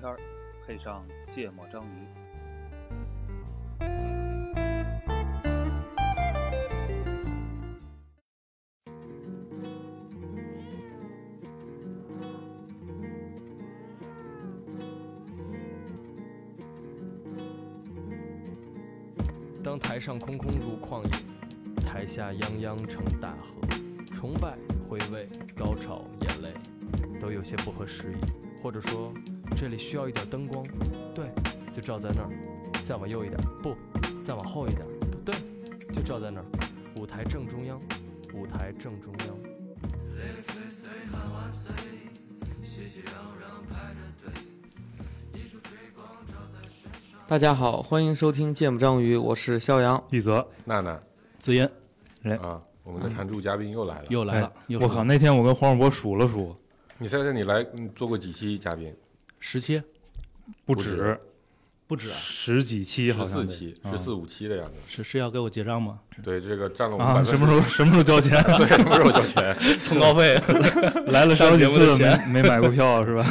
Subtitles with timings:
[0.00, 0.16] 天，
[0.66, 2.08] 配上芥末章鱼。
[19.62, 21.10] 当台上空空如旷野，
[21.84, 23.60] 台下泱泱成大河，
[24.14, 24.56] 崇拜、
[24.88, 26.54] 回味、高潮、眼泪，
[27.20, 28.16] 都有些不合时宜。
[28.62, 29.10] 或者说，
[29.54, 30.64] 这里需要一点灯光，
[31.14, 31.30] 对，
[31.72, 32.30] 就照在那儿。
[32.84, 33.76] 再往右一点，不，
[34.22, 35.34] 再往后一点，不对，
[35.92, 36.46] 就照在那儿。
[36.96, 37.80] 舞台正中央，
[38.34, 39.36] 舞台正中央。
[47.26, 50.02] 大家好，欢迎收听《见不章鱼》，我是肖阳。
[50.10, 51.00] 一泽，娜娜
[51.38, 51.70] 子嫣，
[52.22, 54.06] 哎啊，我们的常驻嘉宾又来了。
[54.08, 55.04] 又来了哎，我靠！
[55.04, 56.56] 那天我跟黄世博数了数，
[56.98, 58.92] 你猜猜你来你做过几期嘉宾？
[59.40, 59.82] 十七，
[60.64, 61.18] 不止
[61.90, 62.14] 不止，啊！
[62.20, 64.74] 十几期好十像得四期，啊十四五期的样子。
[64.86, 65.98] 是是要给我结账吗？
[66.22, 68.40] 对，这个占了我们啊，百分之什么时候 什么时候交钱？
[68.58, 69.56] 对，什么时候交钱？
[69.84, 70.40] 通告费
[71.10, 73.26] 来了上好几次节目的没没买过票是吧？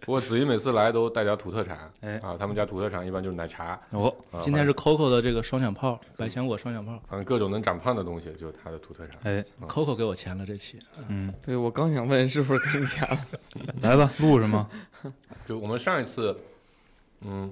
[0.00, 3.78] 不过子怡每次来都带点土特产，哎啊，他们家土特产一般就是奶茶。
[3.90, 6.98] 哦啊今天是 COCO 的这个双响炮，百香果双响炮。
[7.10, 9.16] 反正各种能长胖的东西就是他的土特产。
[9.24, 13.18] 哎嗯，COCO 给我钱了这期，嗯，对我刚想问是不是给你钱了？
[13.82, 14.66] 来吧，录什么？
[15.46, 16.36] 就我们上一次，
[17.20, 17.48] 嗯，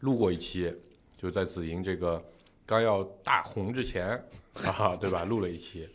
[0.00, 0.72] 录过一期，
[1.16, 2.22] 就在紫莹这个
[2.66, 4.08] 刚要大红之前
[4.78, 5.24] 啊，对吧？
[5.24, 5.88] 录了一期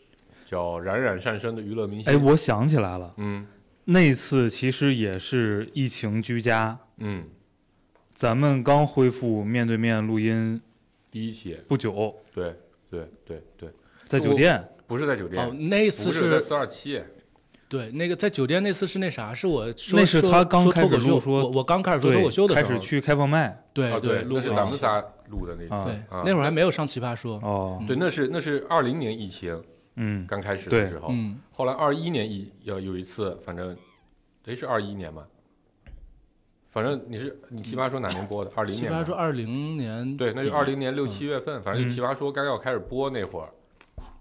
[0.46, 2.12] 叫《冉冉上升的娱乐明星》。
[2.16, 3.46] 哎，我想起来了，嗯。
[3.84, 7.24] 那次其实也是疫情居家，嗯，
[8.12, 10.60] 咱们刚恢复面对面录音
[11.10, 12.54] 第一期，不久，对
[12.88, 13.68] 对对对，
[14.06, 14.62] 在酒店。
[14.86, 17.00] 不是在酒店，哦，那一次不是在四二七，
[17.70, 29.62] 对，那个在酒店那次是那啥，是我说那是他刚开始说脱口秀录说我我刚开始说脱口秀的时候，开始去开放麦，对啊对，那是咱们仨录的那次，啊对啊，那会儿还没有上奇葩说，哦，对，那是那是二零年疫情
[29.94, 33.76] 嗯，刚开始的时候，嗯，后来二一年一有有一次，反正，
[34.46, 35.24] 诶是二一年吗？
[36.70, 38.50] 反正你是你奇葩说哪年播的？
[38.56, 38.98] 二零年奇。
[38.98, 43.48] 葩说二零年对，那就底二零年六七月份，反正嗯就奇葩说刚要开始播那会儿，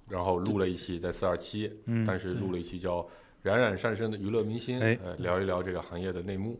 [0.08, 2.98] 然后录了一期在四二七，嗯但是录了一期叫
[3.42, 6.60] 《冉冉上升的娱乐明星》，哎呃，聊一聊这个行业的内幕。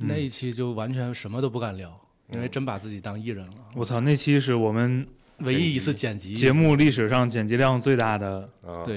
[0.00, 1.88] 嗯那一期就完全什么都不敢聊，
[2.32, 3.54] 因为嗯真把自己当艺人了。
[3.76, 5.06] 我操，那期是我们
[5.38, 8.48] 唯一一次剪辑节，目历史上剪辑量最大的，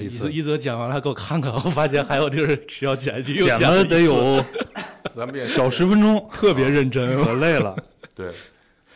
[0.02, 4.44] 一次一泽一泽讲完了给我看看，我发现还有就是需要剪辑，又剪了得有
[5.08, 7.22] 三遍小十分钟，特别认真。
[7.22, 7.76] 可累了。
[8.16, 8.32] 对，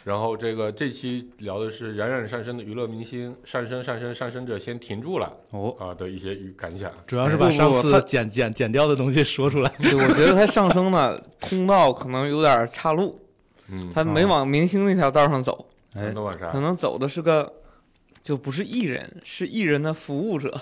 [0.05, 6.91] 然后这个这期聊的是冉冉上升的娱乐明星，上升上升上升者先停住了哦，啊的一些感想。
[7.07, 9.73] 主要是把上次剪剪剪掉的东西说出来。
[9.81, 13.21] 对，我觉得他上升的通道可能有点岔路，
[13.71, 16.61] 嗯，他没往明星那条道上走，可？
[16.61, 17.53] 能走的是个
[18.23, 20.61] 就不是艺人，是艺人的服务者。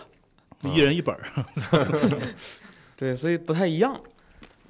[0.62, 1.22] 一人一本儿，
[2.95, 3.99] 对，所以不太一样。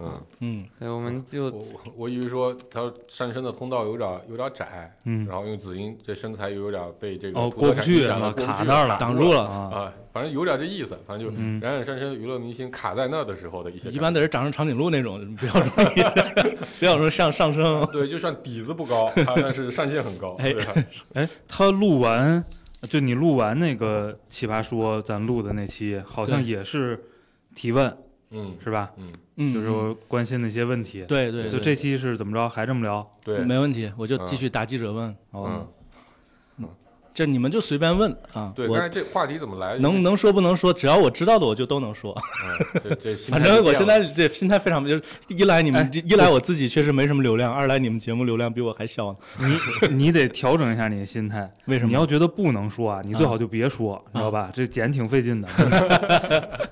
[0.00, 9.44] 嗯，嗯，对，我们就我我我以为说他上升的通道有点有点窄，嗯，然后因为子英这身材又有点被这个哦，过不去了，卡那儿了，挡住了。
[9.44, 11.60] 啊，啊，反正有点这意思，反正就嗯。
[11.60, 16.02] 冉冉上升的娱乐明星卡在那儿的时候的一些一般的人长成长颈鹿那种， 不要容易，
[16.78, 17.86] 不要容易上上升。
[17.92, 20.54] 对，就算底子不高，他但是上限很高，哎？
[21.14, 22.42] 哎，他录完，
[22.88, 26.98] 就你录完那个奇葩说，咱录的那期，好像也是
[27.54, 27.94] 提问，
[28.30, 28.54] 嗯。
[28.62, 28.90] 是吧？
[28.96, 29.06] 嗯，
[29.42, 31.02] 嗯，就是我关心的一些问题。
[31.08, 32.46] 对对，就这期是怎么着？
[32.46, 33.10] 还这么聊？
[33.24, 35.66] 对，没问题，我就嗯继续答记者问，哦
[36.58, 36.68] 嗯，，
[37.14, 39.78] 这你们就随便问啊，对，刚我才这话题怎么来？
[39.78, 42.14] 能能说不能说，只要我知道的我就都能说。
[42.14, 49.18] 嗯，这这 反正我现在这心态非常，就是一来你们哎一来我自己确实没什么流量，二来你们节目流量比我还小呢。
[49.88, 51.50] 你你得调整一下你的心态。
[51.64, 51.88] 为什么？
[51.88, 54.50] 你要觉得不能说啊，你最好就别说，你知道吧？
[54.52, 55.48] 这剪挺费劲的。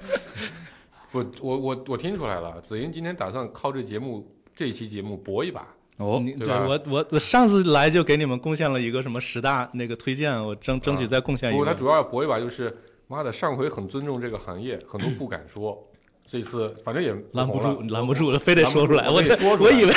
[1.11, 5.67] 不，我我我听出来了，子英今天打算靠这节目这一期节目搏一把。
[5.97, 11.59] 哦，你对吧我我我上次来就给你们贡献了一个什么十大那个推荐，我争争取再贡献一个。
[11.59, 12.77] 不过他主要要搏一把，就是
[13.09, 15.91] 妈的，上回很尊重这个行业，很多不敢说，
[16.29, 19.11] 这次反正也拦不住，拦不住了，非得说出来。
[19.11, 19.93] 我这我以为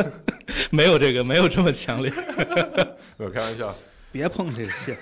[0.70, 2.10] 没有这个，没有这么强烈。
[3.18, 3.74] 我开玩笑。
[4.10, 4.96] 别碰这个线。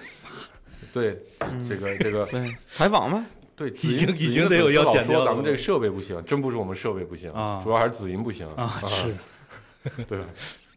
[0.92, 3.24] 对，嗯这个这个对采访吧。
[3.56, 9.14] 对，已经已经得有要剪掉了子莹的粉丝老说咱们这个设备不行，真不是我们设备不行啊主要还是子音不行啊，是，
[10.04, 10.24] 对吧？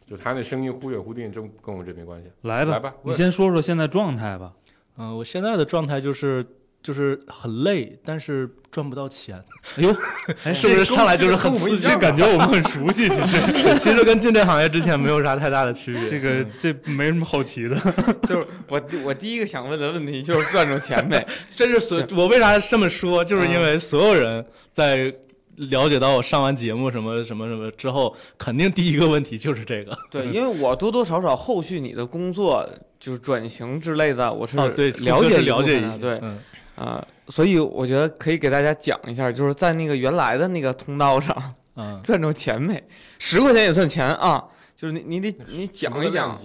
[0.09, 2.27] 就他那声音忽远忽近，真跟我们这没关系。
[2.41, 4.53] 来吧，来吧，你先说说现在状态吧。
[4.97, 6.43] 嗯，我现在的状态就是
[6.81, 9.37] 就是很累，但是赚不到钱，
[9.77, 9.95] 哎呦，
[10.43, 11.87] 哎，是不是上来就是很刺激？
[11.97, 16.09] 感觉我们很熟悉，其实 其实跟进这行业之前没有啥太大的区别。
[16.09, 17.75] 这个这没什么好奇的。
[18.23, 21.25] 就是我我第一个想问的问题就是赚着钱呗。
[21.49, 25.13] 这是所我为啥这么说，就是因为所有人在
[25.55, 29.91] 了解到我上完节目什么什么什么之后，肯定第一个问题就是这个。
[30.09, 32.65] 对，因为我多多少少后续你的工作
[32.97, 36.39] 就是转型之类的，我是哦，对，了解是了解一些，一部分的对嗯
[36.79, 41.35] 啊、所以我觉得可以给大家讲一下，就是在那个原来的那个通道上
[41.75, 42.81] 嗯， 赚着钱没？
[43.19, 44.41] 十块钱也算钱啊，
[44.77, 46.39] 就是你你得你讲一讲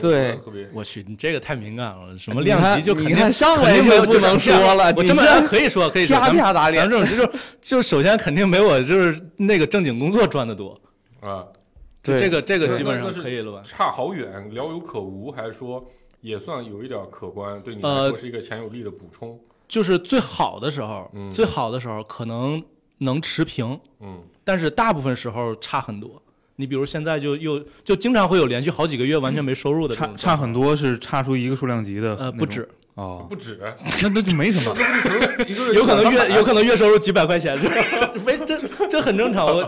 [0.00, 0.36] 对
[0.72, 10.76] 我去，你这个太敏感了，什么你量级就肯定看上来肯定没有就不能说了你我这么这可以说可以说，啪啪打脸咱们这种就是就首先肯定没我就是那个正经工作赚的多，
[11.22, 11.46] 啊，
[12.02, 13.62] 对这个这个对基本上可以了吧？
[13.64, 15.84] 差好远，聊有可无，还是说
[16.22, 19.38] 也算有一点可观，对你来呃说是一个强有力的补充？
[19.68, 21.30] 就是最好的时候，嗯。
[21.30, 22.62] 最好的时候可能
[22.98, 26.22] 能持平，嗯，但是大部分时候差很多。
[26.56, 32.66] 你比如现在就又就经常会有连续好几个月完全没收入的这差差很多是差出一个数量级的，呃，不止，
[32.96, 33.58] 哦，不止，
[34.02, 34.74] 那那就没什么。
[35.46, 37.68] 一个有可能月有可能能月收入几百块钱，这
[38.24, 38.58] 没这
[38.88, 39.46] 这很正常。
[39.46, 39.62] 我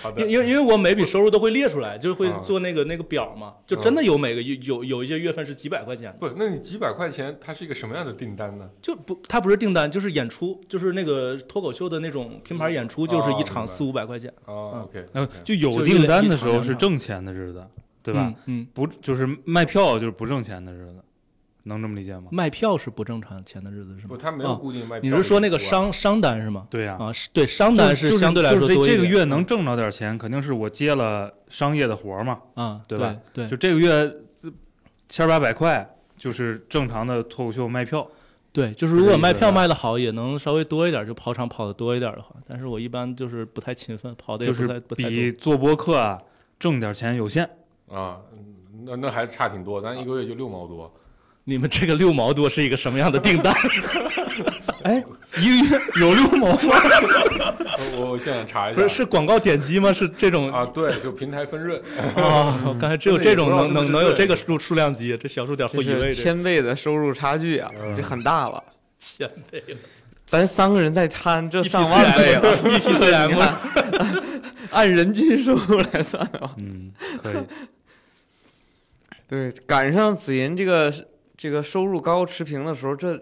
[0.00, 8.68] 好的 因，因为因为我每笔收入都会列出来，就是会啊做那个那个表嘛，就真的有每个月有有一些月份是几百块钱的，不，那你几百块钱，它是一个什么样的订单呢？
[8.80, 17.64] 就不它不是订单，就是演出，就是那个脱口秀的那种拼盘演出，就是一场四五百块钱，哦，OK，那，就有订单的时候是挣钱的日子，
[18.04, 18.32] 对吧？
[18.46, 18.60] 嗯？
[18.60, 21.02] 嗯，不就是卖票就是不挣钱的日子，
[21.64, 22.28] 能这么理解吗？
[22.32, 24.32] 卖票是不正常钱的日子是不，他？
[24.32, 24.98] 没有啊固定卖。
[25.00, 26.66] 你是说那个商商单是吗？
[26.68, 32.40] 对呀、啊，是对商单是相对来说就是这个月能挣着点钱，肯定是我接了商业的活嘛。
[32.54, 33.16] 啊，对吧？
[33.32, 34.12] 对，就这个月
[35.08, 38.06] 千八百块，就是正常的脱口秀卖票。
[38.52, 45.10] 对，就是如果卖票卖的好，也能稍微多一点，就跑场跑的多一点的话，但是我一般就是不太勤奋，跑的也就是不太不太多。
[45.10, 46.20] 比做播客啊
[46.58, 47.48] 挣点钱有限。
[47.88, 50.92] 啊，嗯那那还差挺多，咱一个月就六毛多。
[51.44, 53.52] 你们这个六毛多是一个什么样的订单？
[54.84, 55.04] 哎，
[55.38, 56.58] 一个月有六毛吗？
[57.96, 59.92] 我我现在查一下，不是是广告点击吗？
[59.92, 61.80] 是这种啊，对，就平台分润。
[62.14, 62.60] 啊？
[62.64, 68.62] 我刚才只有这种能能能有这个个数数量级，这小数点后一位这千倍的收入差距啊，嗯这很大了。
[68.98, 69.76] 千倍了
[70.24, 72.56] 咱三个人在摊，这上万倍了。
[72.58, 73.42] ，EPCM
[74.70, 76.92] 按人均收入来算的话，嗯，
[77.22, 77.36] 可以。
[79.28, 80.92] 对，赶上子银这个
[81.42, 83.20] 这个收入高持平的时候，这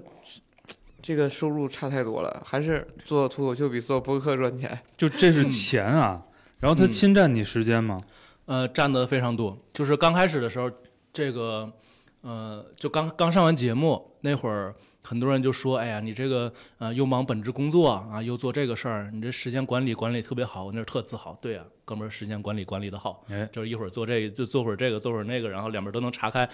[1.00, 4.78] 这个收入差太多了，还是做脱口秀比做播客赚钱。
[4.94, 6.22] 就这是嗯钱啊，
[6.58, 7.98] 然后它嗯侵占你时间吗？
[8.44, 9.56] 呃，占的非常多。
[9.72, 10.70] 就是刚开始的时候，
[11.14, 11.72] 这个
[12.20, 21.38] 呃，就刚刚上完节目那会儿，很多人就说：“哎呀，你这个呃又忙本职工作啊，又做这个事儿，你这时间管理管理特别好。”我那是特自豪。
[21.40, 26.46] 对啊、哥们儿时间管理管理的好，哎，就是一会儿做这个，就做会儿这个，做会儿那个，然后两边都能查开。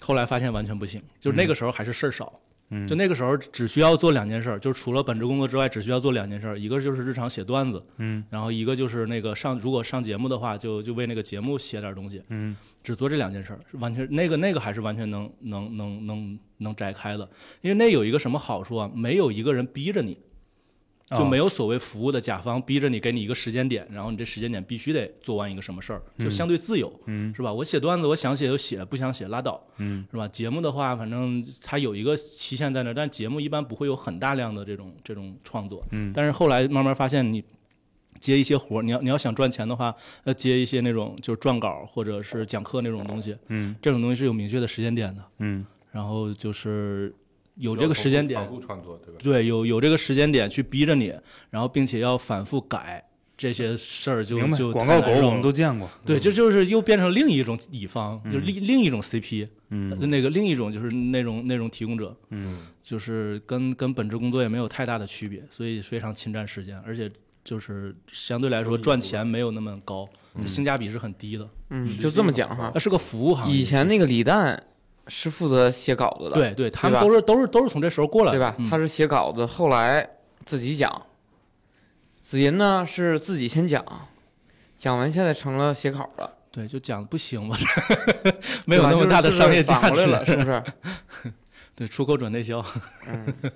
[0.00, 2.32] 后来发现完全不行，就是那个时候还是事儿少。
[2.70, 8.22] 嗯，就那个时候只需要做两件事儿，就是除了本职工作之外，只需要做两件事儿，一个就是日常写段子，嗯。
[8.28, 12.54] 然后一个就是那个上如果上节目的话，就就为那个节目写点东西，嗯。
[12.82, 17.28] 只做这两件事儿，完全那个那个还是完全能能能能能摘开的，
[17.62, 18.90] 因为那有一个什么好处啊？
[18.94, 20.18] 没有一个人逼着你，
[21.16, 27.52] 就没有有所谓服务的甲方逼着你给你一个时间点，然后你这时间点必须得做完一个什么事儿，就嗯相对自由，嗯是吧？
[27.52, 30.28] 我写段子，我想写就写，不想写拉倒，嗯是吧？
[30.28, 35.82] 节目的话，反正它有一个期限在那儿，但节目一般不会有很大量的这种这种创作。
[35.92, 37.42] 嗯但是后来慢慢发现，你
[38.20, 45.24] 接一些活儿，你要你要想赚钱的话，要接一些那种就是撰稿或者是讲课那种东西，嗯这种东西是有明确的时间点的。
[45.38, 47.14] 嗯然后就是
[47.58, 49.20] 有这个时间点反，复创作，对吧？
[49.22, 51.12] 对，有有这个时间点去逼着你，
[51.50, 53.04] 然后并且要反复改
[53.36, 54.40] 这些事儿就。
[54.56, 55.88] 就广告狗我们都见过。
[56.04, 67.10] 对，这就是又变成另一种乙方，就是另另一种 CP，、嗯那个另一种就是内容内容提供者，嗯就是跟跟本职工作也没有太大的区别，所以非常侵占时间，而且
[67.44, 70.08] 就是相对来说赚钱没有那么高，
[70.40, 71.48] 就性价比是很低的。
[71.70, 72.78] 嗯，就这么讲哈它。
[72.78, 73.56] 是个服务行业。
[73.56, 74.62] 以前那个李诞
[75.08, 78.54] 是负责写稿子的，对对，他们都是都是都是从这时候过来的，对吧？
[78.58, 80.08] 嗯他是写稿子，后来
[80.44, 81.02] 自己讲。
[82.22, 83.82] 子银呢是自己先讲，
[84.76, 87.56] 讲完现在成了写稿了，对就讲不行 吧，
[88.66, 90.62] 没有那么大的商业价值了，是不是？
[91.74, 92.62] 对，出口转内销。
[93.06, 93.34] 嗯，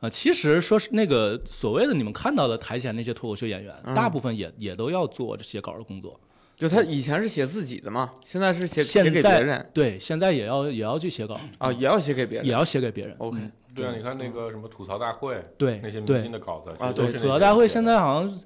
[0.00, 6.20] 啊，其实说是那个所谓的你们看到的台前那些脱口秀演员，嗯大部分也也都要做这写稿的工作。
[6.62, 12.46] 就他以前是写自己的嘛，现在是写现写给别人对，现在也要也要去写稿啊，也要写给别人。
[12.46, 13.16] 也要写给别人。
[13.18, 18.40] OK 嗯对啊，你看那个什么吐槽大会，对那些明对星的稿子，啊对，吐槽大会现在在好像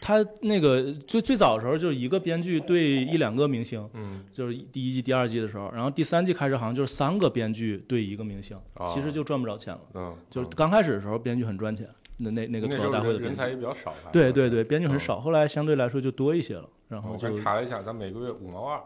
[0.00, 9.80] 他那个最最早的时候就是一个编剧对一两个明星，嗯，就是第一季、第二季的时候，然后第三季开始好像就是三个编剧对一个明星，啊其实就赚不着钱了。
[9.94, 18.76] 嗯，就是嗯刚开始的时候，编剧很赚钱，那那那个吐槽大会的编剧人人才也比较少吧，对对对，编剧很嗯少，后来相对来说就多一些了，然后我就刚查了一下，咱每个月五毛二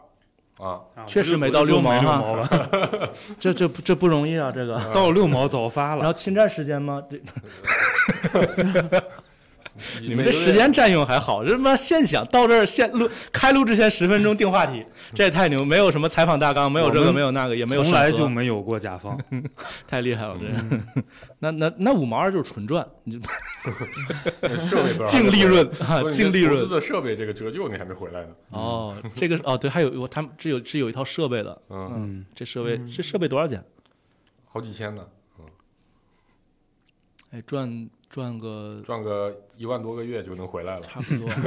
[0.65, 2.49] 啊，啊确实没到六毛哈毛吧？
[3.37, 4.79] 这这这不容易啊，这个。
[4.93, 5.97] 到六毛早发了。
[5.97, 7.03] 然后侵占时间吗？
[7.11, 7.19] 这
[10.01, 14.83] 你们这时间占用还好，这他妈现想到这儿现录开录之前十分钟定话题，
[15.13, 15.63] 这也太牛！
[15.63, 19.15] 没有什么采访大纲，没有这个，没有那个，也没有从来就没有过甲方，
[19.85, 21.01] 太厉害了，这。
[21.37, 23.19] 那那那五毛二就是纯赚，你就
[24.69, 26.75] 设备不知道净利润啊，净利润你的投资。
[26.75, 33.63] 的设备这个折旧你还没回来呢，哦，这个哦，对，还有我他们是有是有一套设备的，嗯，嗯，这设备嗯这设备多少钱？
[34.45, 35.05] 好几千呢，
[35.39, 35.45] 嗯
[37.31, 40.81] 哎，赚赚个赚个一万多个月就能回来了。
[40.83, 41.29] 差不多。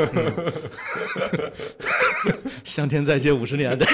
[2.64, 3.88] 向天再借五十年，对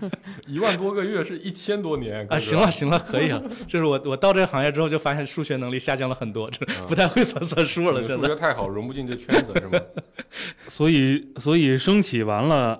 [0.46, 3.42] 一万多个月是一千多年啊，行了，行了，可以了。
[3.66, 8.00] 就是我我到这个行业之后，就发现数学能力下降了很多，这不太会算算数了。
[8.00, 9.78] 你数学太好，融不进这圈子是吗？
[10.68, 12.78] 所以所以升起完了，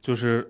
[0.00, 0.48] 就是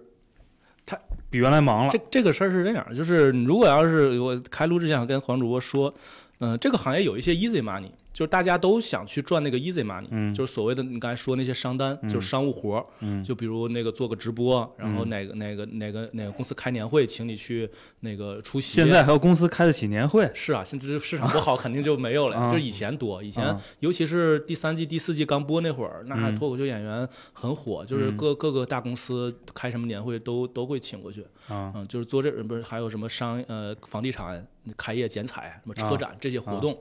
[0.85, 0.99] 他
[1.31, 2.01] 比原来忙了这。
[2.11, 5.93] 这个事儿是这样，就是如果要是我开录之前，我跟黄主播说，
[6.41, 10.33] 嗯、这个行业有一些 easy money，就是大家都想去赚那个 easy money，、嗯。
[10.33, 13.23] 就是所谓的你刚才说那些商单，嗯就是商务活儿，嗯。
[13.23, 15.11] 就比如那个做个直播，然后嗯。
[15.11, 17.69] 哪个哪个哪个哪个公司开年会，请你去
[18.01, 18.73] 那个出席。
[18.75, 22.39] 现在还有公司开得起年会，是啊，现在这市场不好， 肯定就没有了。
[22.39, 28.17] 啊就是以前多，以前啊尤其是第三季、第四季刚播那会儿，那还脱口秀演员很火，就是嗯。
[28.17, 31.21] 各各个大公司开什么年会都都会请过去。
[31.49, 34.43] 啊，嗯，就是做这不是还有什么商呃房地产
[34.75, 36.77] 开业剪彩、什么车展这些活动，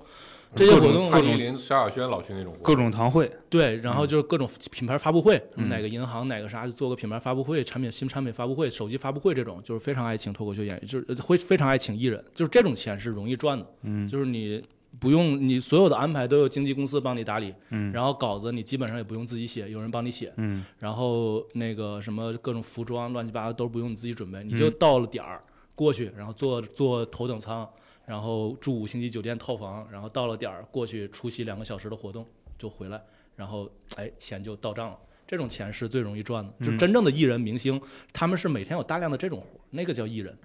[0.56, 5.68] 这些活动蔡依林、萧亚轩老去那种活各种堂会，对，然后就是各种品牌发布会，嗯。
[5.70, 14.08] 哪个银行哪个啥就做个品牌发布会、产品新产品发布会、手机发布会这种，就是非常爱请脱口秀演员，就是呃会非常爱请艺人，就是这种钱是容易赚的，嗯。
[14.08, 14.64] 就是你。
[14.98, 17.92] 不用你所有的安排都有经纪公司帮你打理，嗯。
[17.92, 20.64] 然后稿子你基本上也不用自己写，有人帮你写，嗯。
[20.80, 24.48] 然后那个什么各种服装乱七八糟都不用你自己准备，嗯。
[24.48, 25.44] 你就到了点儿
[25.76, 27.70] 过去，然后坐坐头等舱，
[28.06, 32.26] 然后住五星级酒店套房，然后到了点儿过去出席两个小时的活动
[32.58, 33.02] 就回来，
[33.36, 34.98] 然后哎钱就到账了。
[35.28, 37.82] 这种钱是最容易赚的，就嗯真正的艺人明星，
[38.14, 40.38] 他们是每天有大量的这种活儿，那个叫艺人。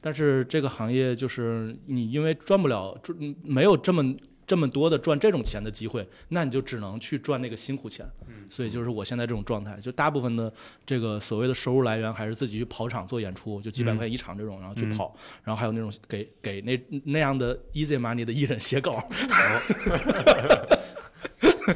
[0.00, 4.02] 但是这个行业就是你因为赚不了，赚没有这么
[4.46, 8.06] 这么多的赚这种钱的机会，那你就只能去赚那个辛苦钱。
[8.50, 10.52] 所以就是我现在这种状态，就大部分的
[10.84, 19.02] 这个所谓的收入来源还是自己去跑场做演出，就几百嗯块一场这种，然后去嗯跑，然后还有那种给给那那样的 easy money 的艺人写稿。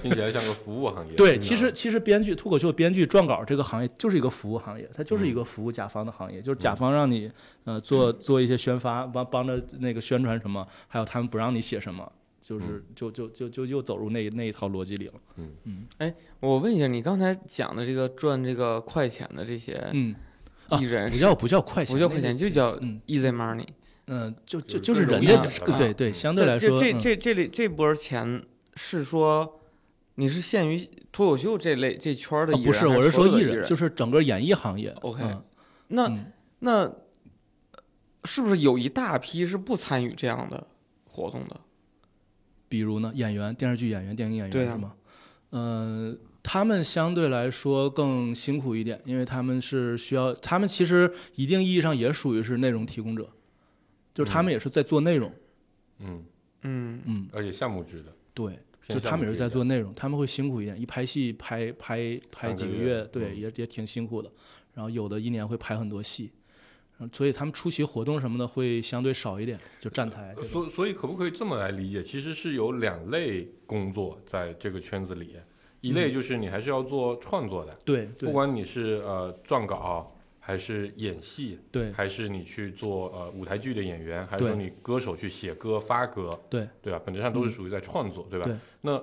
[0.03, 1.15] 听起来像个服务行业。
[1.15, 7.31] 对，嗯其实其实编剧脱口秀编剧撰稿这个行业就是一个服务行业，它就是一个服务甲方的行业，就是甲方让你
[7.65, 12.13] 呃做做一些宣发，帮帮着那个宣传什么，还有他们不让你写什么。
[12.49, 15.51] 就是就就就就又走入那那一套逻辑里了，嗯。
[15.65, 19.79] 嗯，哎我问一下，你刚才讲的这个赚这个快钱的这些
[20.71, 22.99] 艺人，不叫不叫快钱，不叫快钱，就叫嗯。
[23.07, 23.67] easy money。
[24.07, 28.43] 嗯，就就就是人家对对，相对来说，嗯这这这这里这波钱
[28.77, 29.61] 是说
[30.15, 34.89] 你是限于脱口秀这类这圈的艺人，啊不是，我是说艺人，就是整个演艺行业。
[35.03, 35.45] OK 嗯。
[35.89, 36.33] 那嗯。
[36.61, 36.91] 那
[38.25, 40.67] 是不是有一大批是不参与这样的
[41.05, 41.61] 活动的？
[42.69, 44.95] 比如呢，演员、电视剧演员、电影演员是吗？
[45.51, 53.29] 嗯、他们相对来说更辛苦一点，因为他们是需要，他们其实一定意义上也属于是内容提供者，
[54.13, 55.33] 就是他们也是在做内容。
[56.01, 56.23] 嗯，
[56.63, 58.59] 嗯，嗯，而且项目制的，对，
[58.89, 64.31] 就他们也是在做内容，他们会辛苦一点，一拍戏拍拍拍三个月几个月，对，嗯也也挺辛苦的。
[64.75, 66.38] 然后有的一年会拍很多戏，嗯
[67.13, 70.35] 所以他们出席活动什么的会相对少一点，就站台。
[70.43, 72.03] 所所以可不可以这么来理解？
[72.03, 75.37] 其实是有两类工作在这个圈子里，
[75.81, 87.01] 一类就是你还是要做创作的，对对不管你是呃撰稿，还是演戏，对还是你去做呃舞台剧的演员，还是说你歌手去写歌发歌，对对吧？
[87.05, 88.47] 本质上都是嗯属于在创作，对吧？
[88.47, 89.01] 对那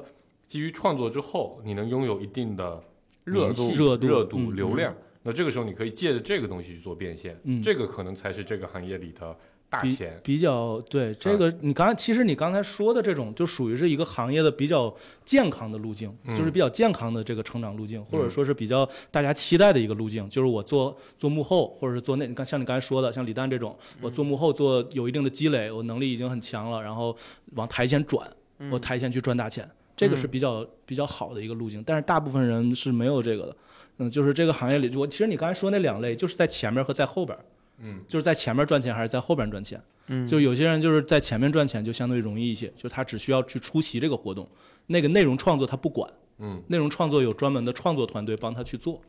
[0.47, 2.83] 基于创作之后，你能拥有一定的
[3.23, 4.95] 热度热度热度、嗯流量，
[5.25, 7.62] 那这个时候你可以借着这个东西去做变现，嗯。
[7.62, 9.36] 这个可能才是这个行业里的
[9.67, 16.36] 大钱，比较对这个，你刚才其实你刚才说的这种，就属于是一个行业的比较健康的路径，嗯。
[16.36, 18.29] 就是比较健康的这个成长路径，或者嗯。
[18.29, 27.17] 说是比较大家期待的一个路径，就是我做做幕后，或者是做那，你看像你刚才说的，像李诞这种，我做幕后做有一定的积累，我能力已经很强了，然后
[27.55, 28.29] 往台前转，
[28.70, 29.67] 我台前去赚大钱，
[29.98, 30.29] 这个是嗯。
[30.29, 33.58] 比较比较好的一个路径，但是大部分人是没有这个的。
[33.97, 37.45] 嗯，就是这个行业里，我其实你刚才说那两类，就是在前面和在后边儿，
[37.79, 39.81] 嗯就是在前面赚钱还是在后边赚钱。
[40.07, 44.47] 嗯，就有些人就是在前面赚钱就相对容易一些，就他只需要去出席这个活动，
[44.87, 49.01] 那个内容创作他不管，嗯内容创作有专门的创作团队帮他去做，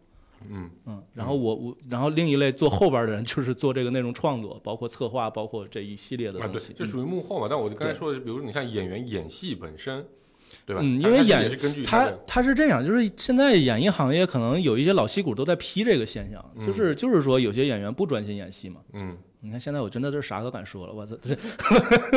[0.48, 7.46] 嗯嗯，然后我我然后另一类做后边的人就是做这个内容创作，包括策划，包括这一系列的啊，对东西，，这属于幕后嘛。
[7.50, 10.06] 但我刚才说的，比如说你像演员演戏本身，
[10.64, 10.80] 对吧？
[10.82, 11.50] 嗯，因为演
[11.84, 18.80] 他他是这样，就是现在演艺行业可能有一些老戏骨都在批这个现象，就是就是说有些演员不专心演戏嘛。
[18.92, 21.34] 嗯，你看现在我真的是啥都敢说了，我操，这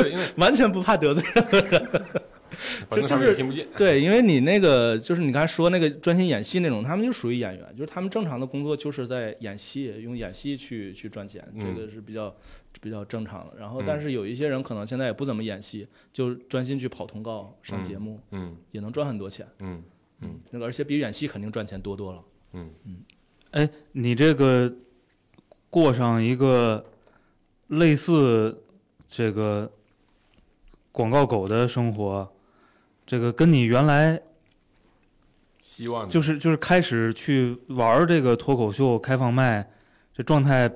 [0.00, 1.92] 对，因为 完全不怕得罪人。
[2.90, 3.64] 就是也听不见。
[3.76, 12.34] 对，因为你那个就是你刚才说那个专心演戏那种，他们就属于演员，就是他们正常的工作就是在演戏，用演戏去去赚钱，这嗯个是比较
[12.80, 13.54] 比较正常的。
[13.58, 19.46] 然后，嗯但是有一些人可能现在也不怎么演戏，就专心去跑通告、上节目，嗯也能赚很多钱。
[19.58, 19.82] 嗯
[20.20, 22.22] 嗯那个而且比演戏肯定赚钱多多了。
[22.52, 22.96] 嗯嗯
[23.52, 24.72] 哎，你这个
[25.68, 26.84] 过上一个
[27.68, 28.62] 类似
[29.06, 29.70] 这个
[30.92, 32.32] 广告狗的生活，
[33.06, 34.20] 这个跟你原来
[35.62, 39.70] 希望就是就是开始去玩这个脱口秀开放麦，
[40.12, 40.70] 这状态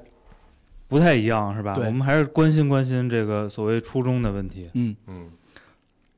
[0.88, 1.74] 不太一样，是吧？
[1.74, 4.70] 对我们还是关心关心这个所谓初衷的问题。
[4.74, 5.30] 嗯嗯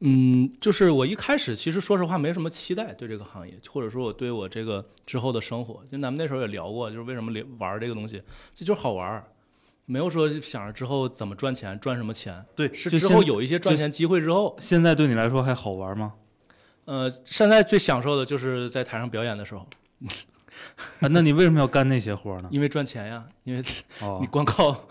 [0.00, 8.22] 嗯，就是我一开始其实说实话没什么期待对这个行业，或者说我对我这个之后的生活，就咱们那时候也聊过，就是为什么玩这个东西，
[8.54, 9.24] 这就是好玩。
[9.86, 12.44] 没有说想着之后怎么赚钱，赚什么钱。
[12.54, 16.14] 对，是之后有一些赚钱机会之后，现在对你来说还好玩吗？
[16.84, 19.66] 呃，现在最享受的就是在台上表演的时候，
[21.00, 22.48] 啊，那你为什么要干那些活呢？
[22.52, 23.62] 因为赚钱呀，因为
[24.00, 24.88] 哦 你，光靠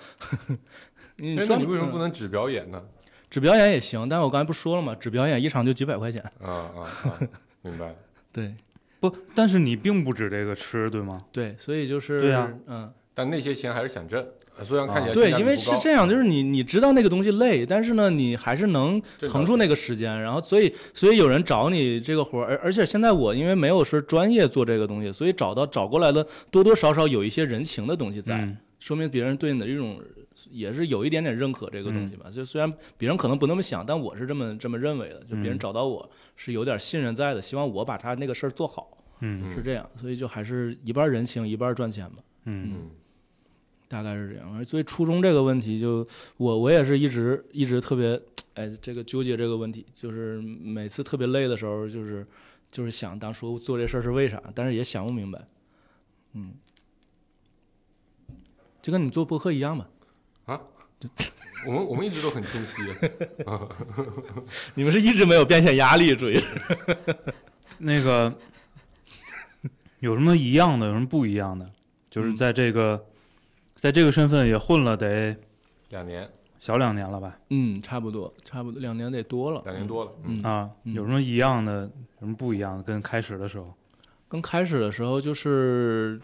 [1.18, 2.81] 你你为什么不嗯能只表演呢？
[3.29, 4.07] 只表演也行？
[4.07, 4.96] 但是我刚才不说了吗？
[5.00, 6.22] 只表演一场就几百块钱。
[6.42, 7.20] 啊啊啊！
[7.61, 7.94] 明白。
[8.31, 8.53] 对
[9.00, 11.20] 不，但是你并不止这个吃，对吗？
[11.31, 12.94] 对，所以就是对呀嗯。
[13.15, 14.23] 但那些钱还是想挣，
[14.57, 29.99] 呃虽然看起来对，因为是这样，就是你你知道那个东西累，但是呢，你还是能腾出那个时间，然后所以所以有人找你这个活儿，而而且现在我因为没有是专业做这个东西，所以找到找过来的多多少少有一些人情的东西在，嗯说明别人对你的这种
[30.51, 32.29] 也是有一点点认可这个东西吧。
[32.29, 42.17] 就虽然别人可能不那么想，但我是这么这么认为的，就别人嗯找到我是有点信任在的，希望我把他那个事儿做好，嗯是这样，所以就还是一半人情一半赚钱吧。
[42.43, 42.69] 嗯。
[42.73, 42.89] 嗯
[43.87, 44.65] 大概是这样。
[44.65, 48.19] 所以初中这个问题就，我我也是一直一直特别，
[48.55, 52.25] 哎，这个纠结这个问题，就是每次特别累的时候，就是
[52.71, 55.48] 就是想当初做这事儿是为啥，但是也想不明白，
[56.33, 56.53] 嗯，
[58.81, 59.87] 就跟你做播客一样嘛，
[61.67, 62.75] 我们我们一直都很清晰。
[64.75, 67.17] 你们是一直没有变现压力，主要是
[67.79, 68.37] 那个
[70.00, 71.69] 有什么一样的，有什么不一样的？
[72.07, 73.03] 就是嗯在这个，
[73.85, 75.37] 在这个身份也混了得
[75.89, 77.37] 两年，小两年了吧？
[77.51, 80.11] 嗯，差不多，差不多两年得多了，两年多了。
[80.24, 82.81] 嗯，啊，嗯有什么一样的，有什么不一样的？
[82.81, 83.71] 跟开始的时候，
[84.27, 86.19] 跟开始的时候就是。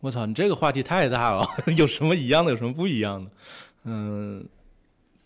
[0.00, 3.30] 我操，你这个话题太大了， 有什么一样的，有什么不一样的？
[3.84, 4.46] 嗯，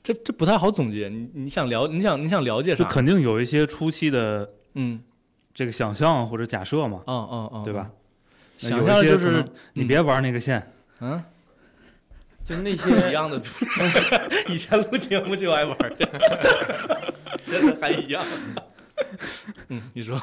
[0.04, 1.08] 这这不太好总结。
[1.08, 2.84] 你你想了，你想你想了解啥？
[2.84, 5.02] 就肯定有一些初期的嗯，
[5.52, 7.90] 这个想象或者假设嘛，嗯嗯嗯，对吧？
[8.62, 11.22] 那想象就是你别玩那个线，嗯，
[12.44, 13.40] 就那些 一样的。
[14.48, 15.92] 以前录节目就爱玩儿，
[17.38, 18.24] 现在还一样。
[19.68, 20.18] 嗯，你说，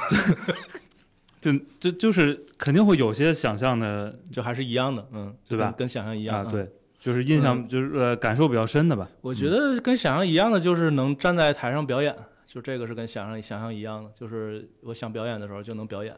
[1.39, 6.51] 就就就是肯定会有些想象的就还是一样的，嗯，对吧跟跟想象一样啊，。
[6.51, 6.67] 对，
[6.97, 9.07] 就是印象就是呃感受比较深的吧。
[9.21, 12.15] 我觉得跟想象一样的就是能站在台上表演，
[12.47, 16.15] 就这个是跟想象想象一样的，就是我想表演的时候就能表演。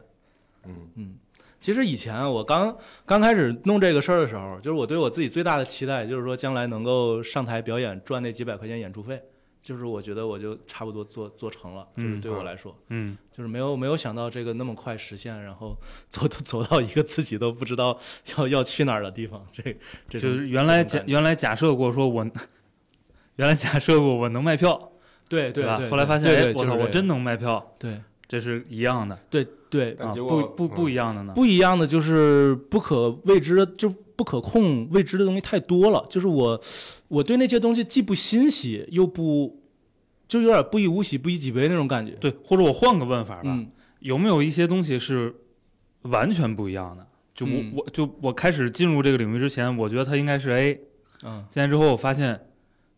[0.64, 1.14] 嗯嗯，
[1.58, 9.20] 其实以前我刚刚开始弄这个事儿的时候，就是我对我自己最大的期待，就是说将来能够上台表演赚那几百块钱演出费，
[9.62, 13.16] 就是我觉得我就差不多做做成了，就是嗯对我来说，嗯。
[13.30, 15.76] 就是没有没有想到这个那么快实现，然后
[16.08, 17.98] 走到走到一个自己都不知道
[18.36, 19.62] 要要去哪儿的地方，这
[20.08, 22.26] 这就是原来假原来假设过说我，
[23.36, 24.90] 原来假设过我能卖票，
[25.28, 25.90] 对对对，？
[25.90, 31.32] 后来发现，对哎，我操，我真能卖票，对这是一样的对对啊，但结果不不不嗯一样的呢。
[31.34, 36.04] 不一样的就是不可未知的，就不可控、未知的东西太多了。
[36.08, 36.60] 就是我，
[37.08, 39.60] 我对那些东西既不欣喜，又不，
[40.26, 42.12] 就有点不以物喜，不以己悲那种感觉。
[42.14, 45.34] 对，或者我换个问法吧，嗯有没有一些东西是
[46.02, 47.06] 完全不一样的？
[47.34, 50.80] 就我、嗯我就我开始进入这个领域之前，我觉得它应该是 A，
[51.24, 52.48] 嗯，现在之后我发现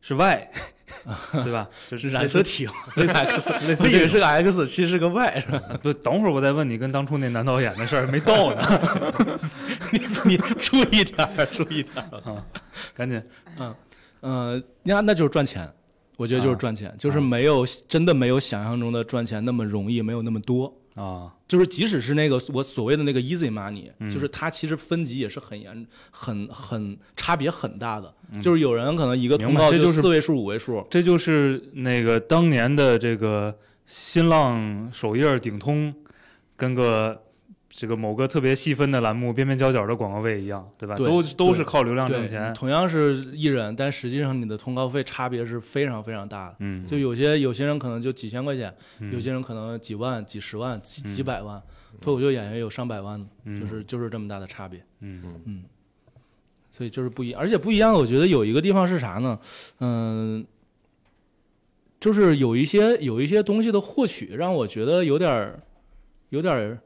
[0.00, 0.50] 是 Y，
[1.44, 1.68] 对吧？
[1.88, 5.60] 就是染色体 类似 X，类似我以为是个 X，其实是个 Y，是吧？
[5.82, 9.40] 不，等会儿我再问你跟当初那男导演的事儿没到呢，
[9.92, 12.18] 你你注意点儿，注意点儿。
[12.30, 12.44] 啊，
[12.96, 13.22] 赶紧
[13.58, 13.74] 嗯
[14.22, 15.70] 嗯，那那就是赚钱，
[16.16, 20.74] 我觉得就是赚钱，就是没有真的没有想象中的赚钱那么容易，没有那么多。
[20.98, 24.08] 啊，就是即使是那个我所谓的那个 easy money，、嗯。
[24.08, 28.12] 就是它其实分级也是很严、很很差别很大的。
[28.32, 28.40] 嗯。
[28.40, 33.56] 就是有人可能一个通告这就是四位数、五位数，这就是那个当年的这个
[33.86, 35.94] 新浪首页顶通，
[36.56, 37.22] 跟个
[37.70, 40.96] 这个某个特别细分的栏目边边角角的广告位一样，对吧？
[40.96, 42.52] 对都都是靠流量挣，钱。
[42.54, 46.56] 同样是艺人，但实际上你的通告费差别是非常非常大的。
[46.60, 51.62] 嗯，就有些有些人可能就几千块钱，嗯有些人可能几万、几十万、几嗯几百万，
[52.00, 54.82] 脱口秀演员有上百万的，嗯就是就是这么大的差别。
[55.00, 55.64] 嗯嗯，
[56.70, 57.92] 所以就是不一，而且不一样。
[57.92, 59.38] 我觉得有一个地方是啥呢？
[59.80, 60.46] 嗯，
[62.00, 65.60] 就是有一些有一些东西的获取，让我觉得有点儿，
[66.30, 66.78] 有点儿，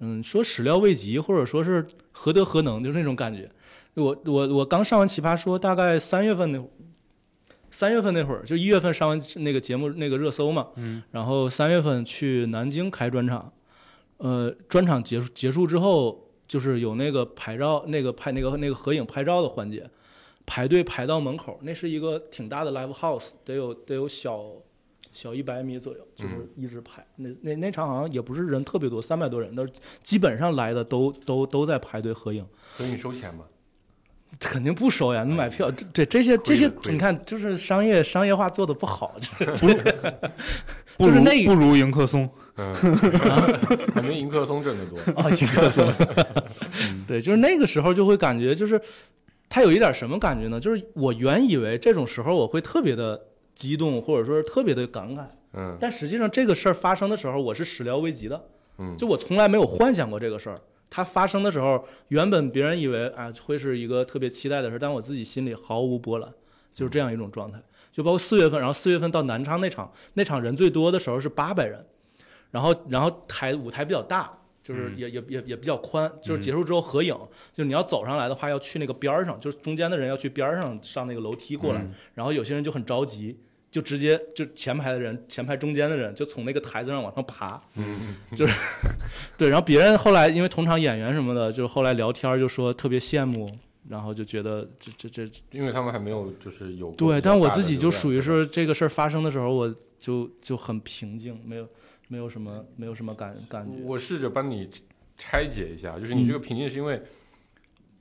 [0.00, 3.50] 嗯，说始料未及，或者说是何德何能，就是那种感觉。
[3.94, 6.70] 我我我刚上完《奇葩说》，大概三月份那会儿，
[7.70, 13.52] 三月份那会儿，就一月份上完那个节目那个热搜嘛，嗯，然后三月份去南京开专场，
[14.18, 19.90] 呃，专场结束结束之后，就是有那个拍照、那个拍那个那个合影拍照的环节，
[20.46, 24.40] 排队排到门口，那是一个挺大的 live house，得有得有小
[25.12, 27.04] 小一百米左右，就是一直排。
[27.16, 32.46] 那那那场好像也不是人特别多，三百多人，但是基本上来的都都都在排队合影。
[32.76, 33.44] 所以你收钱吗？
[34.38, 39.44] 肯定不收呀，你买票，这这这些这些，你看，就是商业商业化做的不好，这
[40.96, 42.30] 不就是那个不如迎客松。
[42.56, 42.72] 嗯，
[43.92, 44.96] 感觉迎客松挣得多。
[45.20, 45.92] 啊，迎客松。
[47.08, 48.80] 对，就是那个时候就会感觉，就是
[49.48, 50.60] 他有一点什么感觉呢？
[50.60, 53.20] 就是我原以为这种时候我会特别的
[53.60, 58.42] 激动，或者说是特别的感慨，嗯但实际上这个事儿发生的时候，我是始料未及的，
[58.78, 60.58] 嗯，就我从来没有幻想过这个事儿。
[60.88, 66.32] 它发生的时候，原本别人以为啊会是一个特别期待的事儿，但我自己心里毫无波澜，
[66.72, 67.60] 就是这样一种状态。
[67.92, 71.84] 就包括四月份，然后四月份到南昌那场，那场人最多的时候是八百人，
[72.50, 77.14] 然后然后台舞台比较大，就是也、也也也比较宽，就是结束之后合影，
[77.52, 83.38] 就是你要走上来的话要去那个边儿上，就是中间的人要去边儿上上那个楼梯过来，嗯然后有些人就很着急。
[83.70, 88.54] 就直接就前排的人，前排中间的人就从那个台子上往上爬，嗯就是
[89.38, 93.48] 对，然后别人后来因为同场演员什么的，就后来聊天就说特别羡慕，
[93.88, 101.68] 然后就觉得这这这因为他们还没有就是有对，但我自己就属于是这个事儿发生的时候，我就就很平静，没有
[102.08, 103.82] 没有什么没有什么感感觉。
[103.84, 104.68] 我试着帮你
[105.16, 106.40] 拆解一下，就是你这个嗯。
[106.40, 107.00] 平静是因为，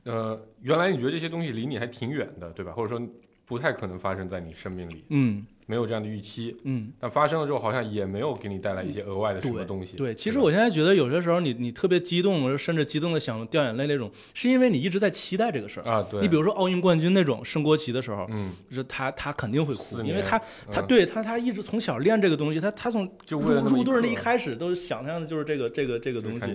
[0.06, 2.72] 呃，原来你觉得这些东西离你还挺远的，对吧？
[2.72, 3.08] 或者说
[3.50, 9.96] 不太可能发生在你生命里，嗯没有这样的预期，嗯，但发生了之后好像也没有给你带来一些额外的什么东西。
[9.98, 15.84] 对，其实我现在觉得有些时候你你特别激动，甚至激动的想掉眼泪那种，是因为你一直在期待这个事儿。
[15.88, 20.40] 啊，对，你比如说奥运冠军那种升国旗的时候，嗯，就是他他肯定会哭，因为他
[20.72, 26.48] 他嗯对他他一直从小练这个东西，他他从入入队儿那一开始都想象的就是这个这个这个东西，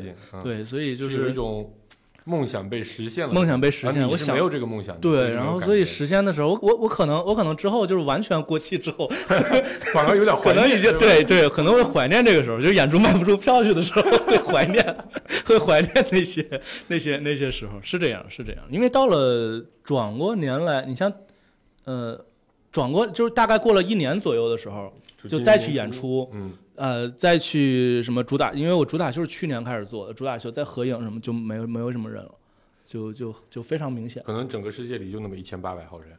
[0.43, 1.73] 对，所以就有一是种
[2.25, 4.09] 梦想被实现了，梦想被实现。
[4.09, 9.07] 我想没有这个梦想，对，然后所以实现的时候，我我我可能我可能之后就是完全过气之后，
[9.93, 14.97] 反而有点 可能已经怀念对对，可能会怀念这个时候，就是演出卖不出票去的时候会怀念，
[15.45, 18.63] 会怀念那些那些那些时候，是这样是这样。
[18.71, 21.13] 因为到了转过年来，你像
[21.85, 22.19] 呃
[22.75, 24.93] 转过就是大概过了一年左右的时候，
[25.29, 32.35] 就再去演出，嗯，呃，再去什么主打，因为我主打秀是去年开始做的，主打秀再合影什么就没有没有什么人了，
[32.85, 34.21] 就就就非常明显。
[34.27, 36.19] 可能整个世界里就那么一千八百号人，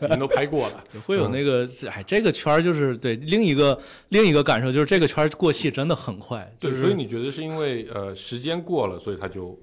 [0.10, 0.82] 人都拍过了。
[0.92, 9.56] 就会有那个，哎，这个圈儿就是对另一个另一个感受，就是这个圈儿过气真的很快，就对，是所以你觉得是因为呃时间过了，所以他就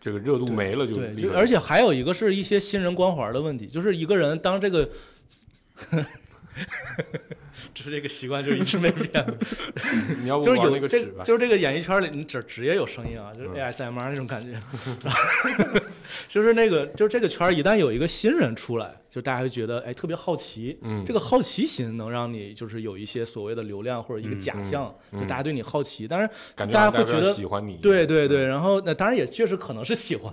[0.00, 4.88] 这个热度没了，就对，而且还有一个是一些新人光环的问题，就是一个人当这个，
[7.74, 9.24] 就是这个习惯就一直 没变。
[10.22, 11.22] 你要不就是有这那个纸吧？
[11.24, 14.58] 就是这个演艺圈里，你只职业有声音啊，就是嗯 ASMR 那种感觉，
[16.28, 25.18] 就是那个就是这个圈儿一旦有一个新人出来，就大家会觉得哎特别好奇，嗯，这个好奇心能让你就是有一些所谓的流量或者一个嗯假象，嗯。
[25.18, 27.76] 就大家对你好奇，但是大家会觉得喜欢你。
[27.76, 30.32] 对对对，然后那当然也确实可能是喜欢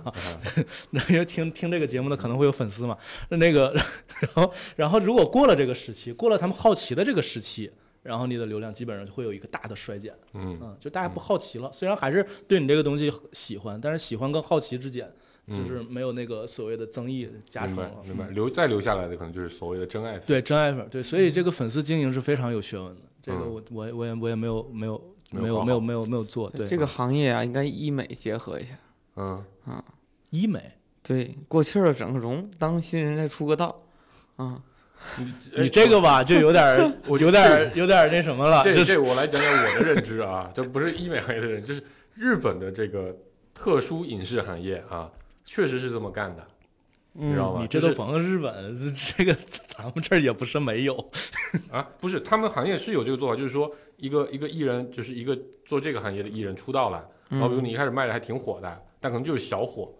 [1.08, 2.96] 因为听听这个节目的可能会有粉丝嘛，
[3.30, 3.74] 那个
[4.20, 7.70] 然后然后如果过了这个时期，过了他们好奇的这个时期。
[8.02, 11.68] 然后你的流量基本上就会有一个大的衰减，嗯，嗯，就大家不好奇了。
[11.72, 15.12] 虽然还是对你这个东西喜欢，但是喜欢跟好奇之间，嗯
[15.48, 17.92] 就是没有那个所谓的增益加成明白。
[18.08, 20.22] 明白，嗯留再留下来的可能就是所谓的真爱粉。
[20.26, 23.02] 对真爱粉，对，所以这个粉丝经营是非常有学问的。
[23.22, 26.50] 这个嗯我我我也我也没有没有没有没有没有没有做。
[26.50, 28.70] 对，这个行业啊，应该医美结合一下。
[29.16, 29.44] 嗯，
[30.30, 33.82] 医美，对，过气儿了整个容，当新人再出个道。
[34.36, 34.60] 啊，
[35.18, 35.32] 你
[35.62, 41.82] 你这个吧，就有点儿， 我有点儿有点儿那什么了，这就是这我来讲讲我的认知啊，这不是医美行业的人，就是
[42.14, 43.16] 日本的这个
[43.54, 45.10] 特殊影视行业啊，
[45.46, 46.46] 确实是这么干的，
[47.12, 47.60] 你知道嗯，吗？
[47.62, 48.76] 你这就是都甭日本，
[49.16, 51.10] 这个咱们这儿也不是没有。
[51.70, 59.90] 啊，不是，他们行业是有这个做法，就是说一个一个艺人，就是一个做这个行业的艺人出道了，然后比如你一开始卖的还挺火的，但可能就是小火，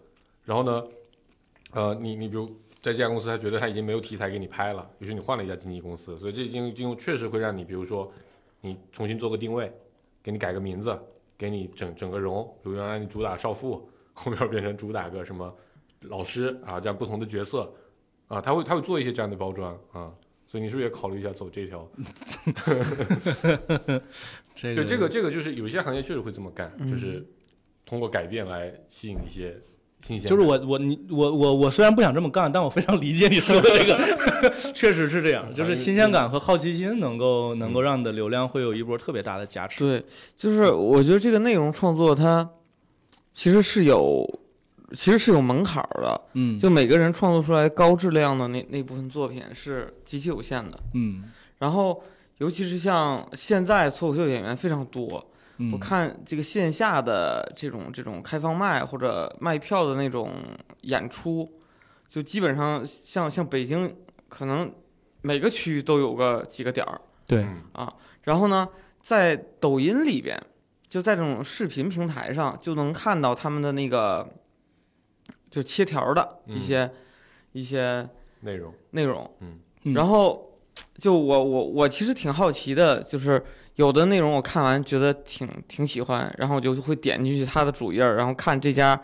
[0.43, 0.83] 然后呢，
[1.71, 2.45] 呃，你你比如
[2.81, 8.11] 在这家公司，他觉得他已经没有题材给你拍了，于是你换了一家经纪公司，所以这经经确实会让你，比如说
[8.61, 9.71] 你重新做个定位，
[10.21, 10.97] 给你改个名字，
[11.37, 15.55] 给你整整个容，比如原来你主打少妇，后面变成主打个什么
[16.01, 17.71] 老师啊，这样不同的角色
[18.27, 20.11] 啊，他会他会做一些这样的包装啊。
[20.49, 21.85] 所以你是不是也考虑一下走这条？
[24.55, 27.21] 这对，这个这个就是有一些行业确实会这么干，嗯就是
[27.85, 29.57] 通过改变来吸引一些
[30.01, 30.29] 新鲜感。
[30.29, 33.99] 就是我我你我我我虽然不想这么干，但我非常理解你说的这个，
[34.73, 39.83] 确实是这样，就是新鲜感和好奇心能够能够让你的流量会有一波特别大的加持。
[39.83, 40.01] 对，
[40.37, 42.49] 就是我觉得这个内容创作它
[43.37, 44.27] 其实是有，
[44.95, 46.21] 其实是有门槛儿的。
[46.33, 50.79] 嗯，就每个人创作出来高质量的那那部分作品是极其有限的。
[50.95, 51.25] 嗯
[51.59, 52.03] 然后，
[52.39, 55.23] 尤其是像现在脱口秀演员非常多，
[55.57, 60.31] 嗯，我看这个线下的这种这种开放麦或者卖票的那种
[60.81, 61.47] 演出，
[62.09, 63.95] 就基本上像像北京，
[64.27, 64.73] 可能
[65.21, 66.99] 每个区域都有个几个点儿。
[67.27, 68.67] 对，啊然后呢，
[68.99, 70.41] 在抖音里边，
[70.89, 74.27] 就在这种视频平台上，就能看到他们的那个
[75.49, 76.89] 就切条的一些、
[77.51, 78.07] 一些
[78.41, 79.29] 内容，内容。
[79.41, 79.59] 嗯
[79.93, 80.59] 然后
[80.97, 83.41] 就我我我其实挺好奇的，就是
[83.75, 88.95] 有的内容我看完觉得挺挺喜欢，然后我就会点进去他的主页，然后看这家，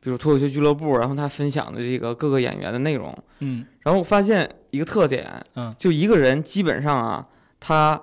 [0.00, 8.02] 比如脱口秀俱乐部，然后他分享的这个各个演员的内容，嗯然后我发现一个特点，嗯，就一个人基本上啊，他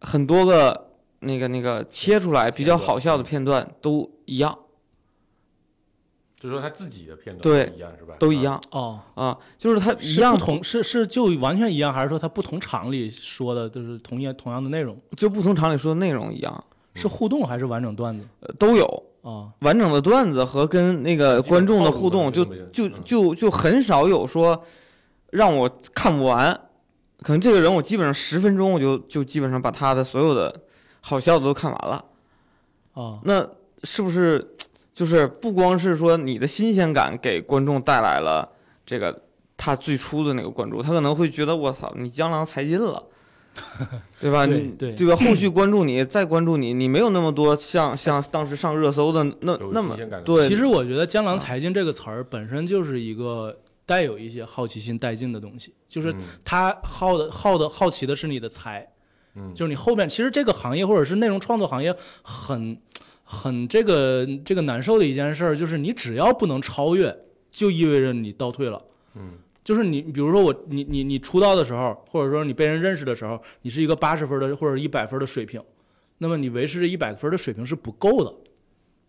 [0.00, 0.87] 很多个
[1.20, 4.56] 那个那个切出来比较好笑的片段都一样，
[6.38, 8.14] 就是说他自己的片段对都一样是吧？
[8.14, 8.16] 啊。
[8.18, 14.96] 都一样哦，啊，就是他一样是同是是就完全一样，还是说他不同场里说的就是同样同样的内容？
[15.16, 18.24] 就不同场里说的内容一样，是互动还是完整段子？
[18.40, 19.04] 呃都有。
[19.22, 24.64] 哦，完整的段子和跟那个观众的互动，就就就就很少有说
[25.30, 26.58] 让我看不完。
[27.20, 30.54] 可能这个人我基本上十分钟我就就基本上把他的所有的
[31.00, 32.04] 好笑的都看完了。
[32.94, 33.48] 哦，那
[33.84, 34.56] 是不是
[34.92, 38.48] 就是不光是说你的新鲜感给观众带来了
[38.84, 39.22] 这个
[39.56, 43.02] 他最初的那个关注，他可能会觉得我操你江郎才尽了，
[44.20, 44.46] 对吧？
[44.46, 45.16] 你对对对吧？
[45.16, 53.56] 后续关注你再关注你，你没有那么多像像当时上热搜的那那么新鲜感的对其实我觉得“江郎才尽”这个词儿本身就是一个
[53.86, 58.88] 带有一些好奇心带劲的东西，就是嗯他好的好的好奇的是你的才，
[59.38, 62.76] 嗯，就是你后面其实这个行业或者是内容创作行业很
[63.22, 67.16] 很这个这个难受的一件事儿，就是你只要不能超越，
[67.52, 68.82] 就意味着你倒退了。
[69.14, 75.62] 嗯就是你，比如说我，你你你出道的时候，或者说你被人认识的时候，你是一个八十分的或者一百分的水平，
[76.16, 78.34] 那么你维持这一百分的水平是不够的。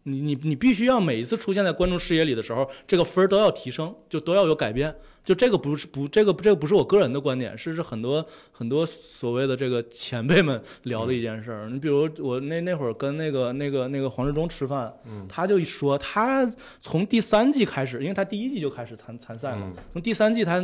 [0.04, 4.94] 你你你必须要每一次出现在观众视野里的时候，这个分儿都要提升，就都要有改变。
[5.24, 11.70] 就这个不是不这个这个不是我个人的观点，是是很多很多所谓的这个前辈们 聊的一件事儿。
[11.70, 16.50] 你比如我那那会儿跟那个那个那个黄志忠吃饭，嗯他就一说他
[16.82, 20.60] 从第三季开始，因为他第一季就开始参参赛嘛，嗯从第三季他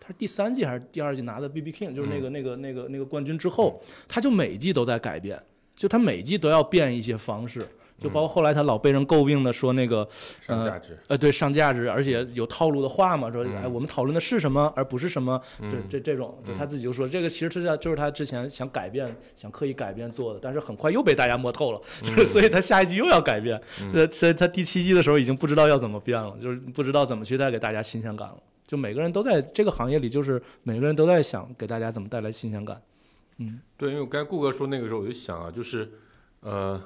[0.00, 5.40] 他是第三季还是第二季拿的 B B King，就是那个、那个那个那个冠军之后，他就每季都在改变，
[5.76, 7.68] 就他每季都要变一些方式。
[8.04, 10.06] 就包括后来他老被人诟病的说那个
[10.40, 28.36] 上价值，呃对上价值，而且有套路的话嘛，说嗯哎我们讨论的是什么，而不是什么，这嗯这这种，就嗯他自己就说这个其实是他就是他之前想改变，想刻意改变做的，但是很快又被大家摸透了，就是所以他下一季又要改变，嗯呃所以他第七季的时候已经不知道要怎么变了，就是不知道怎么去带给大家新鲜感了。
[28.66, 32.80] 就每个人都在这个行业里，就是每个人都在想给大家怎么带来新鲜感。
[33.38, 35.90] 嗯，对，因为我刚才顾哥说那个时候，我就想啊，就是
[36.40, 36.80] 呃，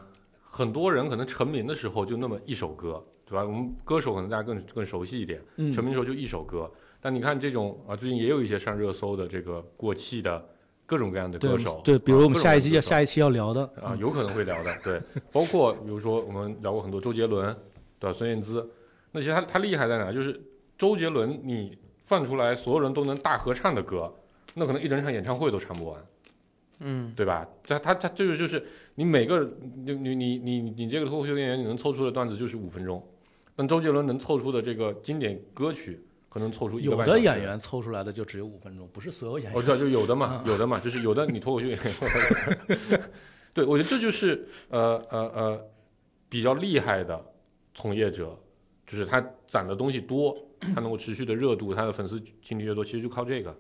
[0.50, 3.44] 很多人可能成名的时候就那么一首歌，对吧？
[3.44, 6.70] 我们歌手可能大家更更熟悉一点，嗯成名的时候就一首歌。
[7.00, 10.44] 但你看这种啊，最近也有一些上热搜的这个过气的
[10.84, 17.54] 各种各样的歌手，对，比如啊我们下一期下一期要聊的啊，有可能会聊的，对，包括比如说我们聊过很多周杰伦，
[18.00, 18.16] 对吧？
[18.16, 18.68] 孙燕姿，
[19.12, 20.11] 那其实他他厉害在哪？
[20.11, 20.40] 就是
[20.76, 24.12] 周杰伦你放出来所有人都能大合唱的歌，
[24.54, 26.04] 那可能一整场演唱会都唱不完，
[26.81, 27.47] 嗯，对吧？
[27.67, 28.64] 他他他这个就是
[28.95, 29.49] 你每个
[29.85, 33.03] 你你你你你这个脱口秀演员你能凑出的段子就是五分钟，
[33.57, 39.55] 但周杰伦能凑出的这个经典歌曲可能凑出一个有半小时的演员凑出来的就只有五分钟，不是所有演员。
[39.55, 41.93] 我知道，就有的嘛，有的嘛，就是有的你脱口秀演员，
[43.53, 45.69] 对我觉得这就是呃呃呃
[46.29, 47.21] 比较厉害的
[47.75, 48.38] 从业者，
[48.87, 53.57] 就是他攒的东西多，他能够持续的热度，他的粉丝群体越多，其实就靠这个。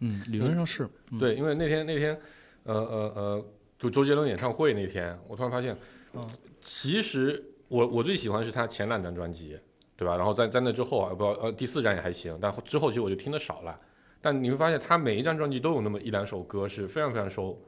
[0.00, 0.88] 嗯，理论上是。
[1.12, 2.18] 嗯，对，因为那天那天
[2.64, 3.44] 呃呃呃，
[3.78, 5.76] 就周杰伦演唱会那天，我突然发现，
[6.14, 6.26] 嗯
[6.60, 9.58] 其实我我最喜欢是他前两张专辑，
[9.96, 10.16] 对吧？
[10.16, 13.78] 然后在在那之后啊，不呃第四张也还行，但之后其实我就听的少了。
[14.20, 17.58] 但你会发现，他每一张专辑都有那么一两首歌是非常非常受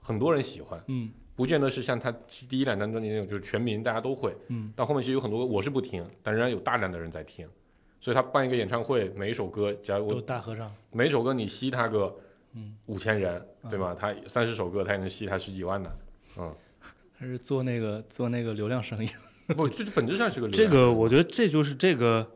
[0.00, 2.10] 很多人喜欢，嗯不见得是像他
[2.48, 7.48] 第一两张专辑那种就是全民大家都会，嗯，但后面其实有很多我是不听，但仍然有大量的人在听。
[8.00, 10.70] 所以他办一个演唱会，每一首歌，假如都我大合唱。
[10.90, 12.14] 每一首歌你吸他个
[12.54, 13.96] 嗯五千人，对吗？
[13.98, 15.90] 他三十首歌，他也能吸他十几万呢。
[16.38, 16.54] 嗯，
[17.18, 19.08] 他是做那个做那个流量生意。
[19.54, 22.30] 不，这本质上是个流这个我觉得这就是这个，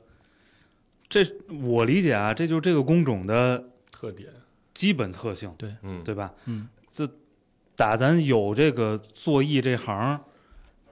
[1.09, 1.24] 这
[1.62, 4.29] 我理解啊，这就是这个工种的特点。
[4.72, 6.35] 基本特性，对嗯，对吧？
[6.46, 7.09] 嗯，这
[7.77, 10.20] 打咱有这个做艺这行，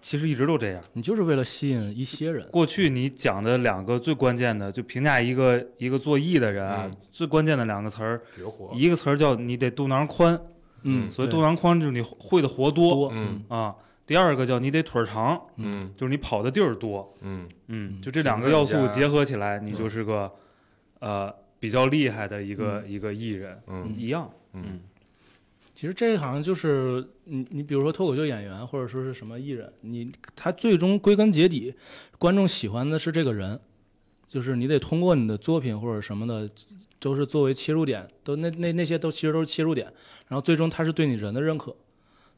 [0.03, 0.83] 其实一直都这样。
[0.93, 2.47] 你就是为了吸引一些人。
[2.51, 8.71] 过去你讲的两个最关键的，就评价一个一个做艺的人啊，嗯最关键的两个词儿，绝活。
[8.75, 10.39] 一个词儿叫你得肚囊宽，
[10.83, 13.11] 嗯所以肚囊宽就是你会的活多多。
[13.15, 13.75] 嗯啊。
[14.05, 17.15] 第二个叫你得腿儿长，嗯就是你跑的地儿多。
[17.23, 20.31] 嗯嗯，嗯就这两个要素结合起来，你嗯就是个
[20.99, 24.29] 呃比较厉害的一个一个艺人，嗯一样。
[24.55, 24.81] 嗯
[25.75, 31.75] 其实这一行就是你你比如说脱口秀演员或者说是什么艺人，你他最终归根结底，
[32.19, 33.59] 观众喜欢的是这个人，
[34.27, 36.51] 就是你得通过你的作品或者什么的，
[36.99, 39.87] 都是作为切入点，都那那那些都其实都是切入点，
[40.29, 41.75] 然后最终他是对你人的认可。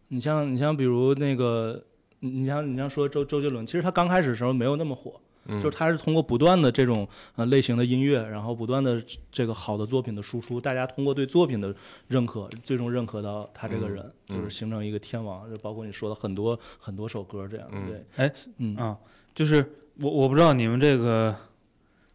[0.08, 1.84] 你像你像比如那个。
[2.20, 11.74] 你像你像说周周杰伦，其实他刚开始的时候没有那么火，嗯，就是他是通过不断的这种呃类型的音乐，然后不断的这个好的作品的输出，大家通过对作品的
[12.08, 18.76] 认可，最终认可到他这个人，嗯就是形成一个天王，就包括你说的很多很多首歌这样，嗯对，哎，嗯。
[18.76, 18.96] 啊，
[19.34, 19.64] 就是
[20.00, 21.34] 我我不知道你们这个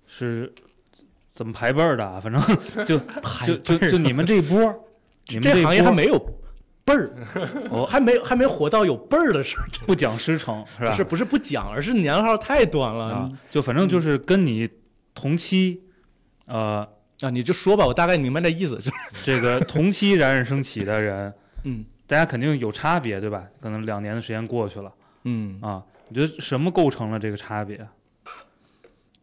[0.08, 0.52] 是
[1.34, 2.42] 怎么排辈儿的啊，反正
[2.86, 2.98] 就
[3.46, 4.80] 就就就你们这一波儿，
[5.28, 6.18] 你们这一波儿行业还没有
[6.90, 7.12] 辈儿，
[7.70, 10.90] 哦还没还没活到有辈儿的时候，不讲师承是吧？
[10.90, 14.68] 不是不是不讲，而是年号太短了啊，就反正就是跟你
[15.14, 15.82] 同期，
[16.48, 16.88] 呃，
[17.22, 18.92] 啊，你就说吧，我大概明白这意思，就是
[19.24, 21.32] 这个同期冉冉升起的人，
[21.64, 23.44] 嗯大家肯定有差别，对吧？
[23.62, 24.92] 可能两年的时间过去了
[25.26, 27.88] 嗯啊，你觉得什么构成了这个差别？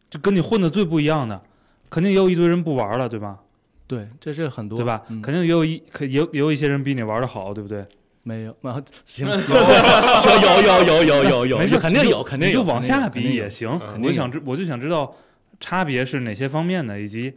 [0.09, 1.41] 就跟你混的最不一样的，
[1.89, 3.39] 肯定也有一堆人不玩了，对吧？
[3.87, 5.01] 对，这是很多对吧？
[5.09, 7.85] 嗯肯定也有一，可也有也有一些人比你玩的好，对不对？
[8.23, 13.69] 没有啊， 行，有有有有有有有，没事，肯定有，肯定有，就往下比也行。
[13.81, 15.15] 嗯我就想知，我就想知道
[15.59, 17.33] 差别是哪些方面的，以及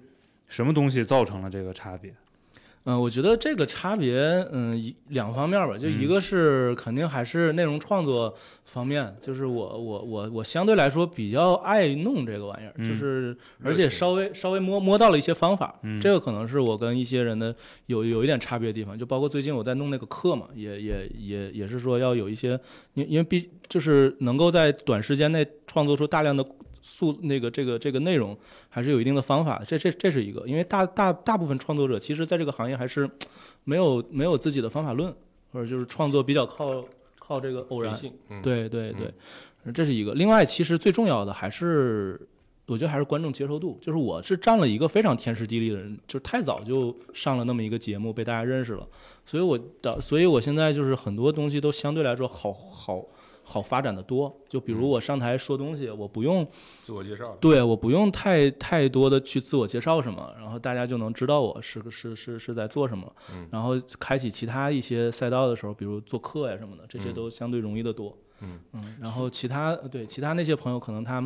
[0.49, 2.13] 什么东西造成了这个差别。
[2.85, 4.17] 嗯，我觉得这个差别，
[4.53, 6.09] 嗯，一两方面吧，就一嗯。
[6.09, 16.01] 个是肯定还是内容创作方面，就是我我我我相对来说比较爱弄这个玩意儿，就嗯是而且稍微稍微摸摸到了一些方法，嗯。
[16.01, 17.55] 这个可能是我跟一些人的
[17.87, 22.59] 有有一点差别的地方，就包括最近我在弄那个课嘛，也也也也是说要有一些，
[22.95, 26.43] 因因为毕就是能够在短时间内创作出大量的
[26.83, 28.37] 素那个这个这个内容，
[28.69, 33.09] 还是有一定的方法，这这这是一个，因为大大大部分创作者其实在这个行业还是
[33.65, 35.15] 没有没有自己的方法论，
[35.53, 36.85] 或者就是创作比较靠
[37.19, 40.15] 靠这个偶然，性，嗯，对对对，这是一个。
[40.15, 42.21] 另外，其实最重要的还是，
[42.67, 43.79] 我觉得还是观众接受度。
[43.81, 48.89] 就是我是占了一个非常天时地利的人，就是太早就上了那么一个节目，被大家认识了，
[49.27, 53.05] 所以我的，所以我现在就是很多东西都相对来说好好
[53.51, 54.35] 好发展的多。
[54.49, 56.47] 就比如我上台说东西，我不用
[56.83, 63.13] 自我介绍，对，我不用太太多的去自我介绍什么，然后大家就能知道我是个是是是在做什么。
[63.35, 68.17] 嗯然后开启其他一些赛道的时候，比如做课呀什么的，这些嗯都相对容易的多。
[68.43, 68.59] 嗯
[69.01, 71.19] 然后其他对其他那些朋友，可能他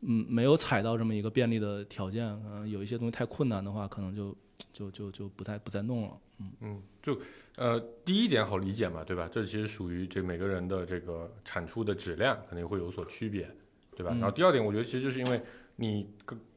[0.00, 4.36] 嗯没有踩到这么一个便利的条件，嗯、有一些东西太困难的话，可能就
[4.72, 6.10] 就就就不太不再弄了。
[6.40, 7.18] 嗯嗯，就
[7.58, 9.28] 呃，第一点好理解嘛，对吧？
[9.32, 13.50] 这其实属于这每个人的这个产出的质量肯定会有所区别，
[13.96, 14.12] 对吧？
[14.14, 15.42] 嗯然后第二点，我觉得其实就是因为
[15.74, 16.08] 你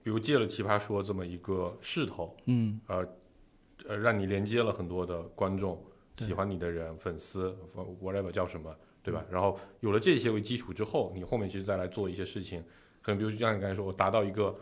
[0.04, 3.08] 比如借了奇葩说这么一个势头，嗯呃
[3.88, 5.84] 呃，让你连接了很多的观众、
[6.20, 7.58] 喜欢你的人、粉丝
[8.00, 8.72] ，whatever 叫什么，
[9.02, 9.26] 对吧？
[9.32, 12.64] 然后有了这些为基础之后，你后面其实再来做一些事情，
[13.02, 14.56] 可能比如就像你刚才说，我达到一个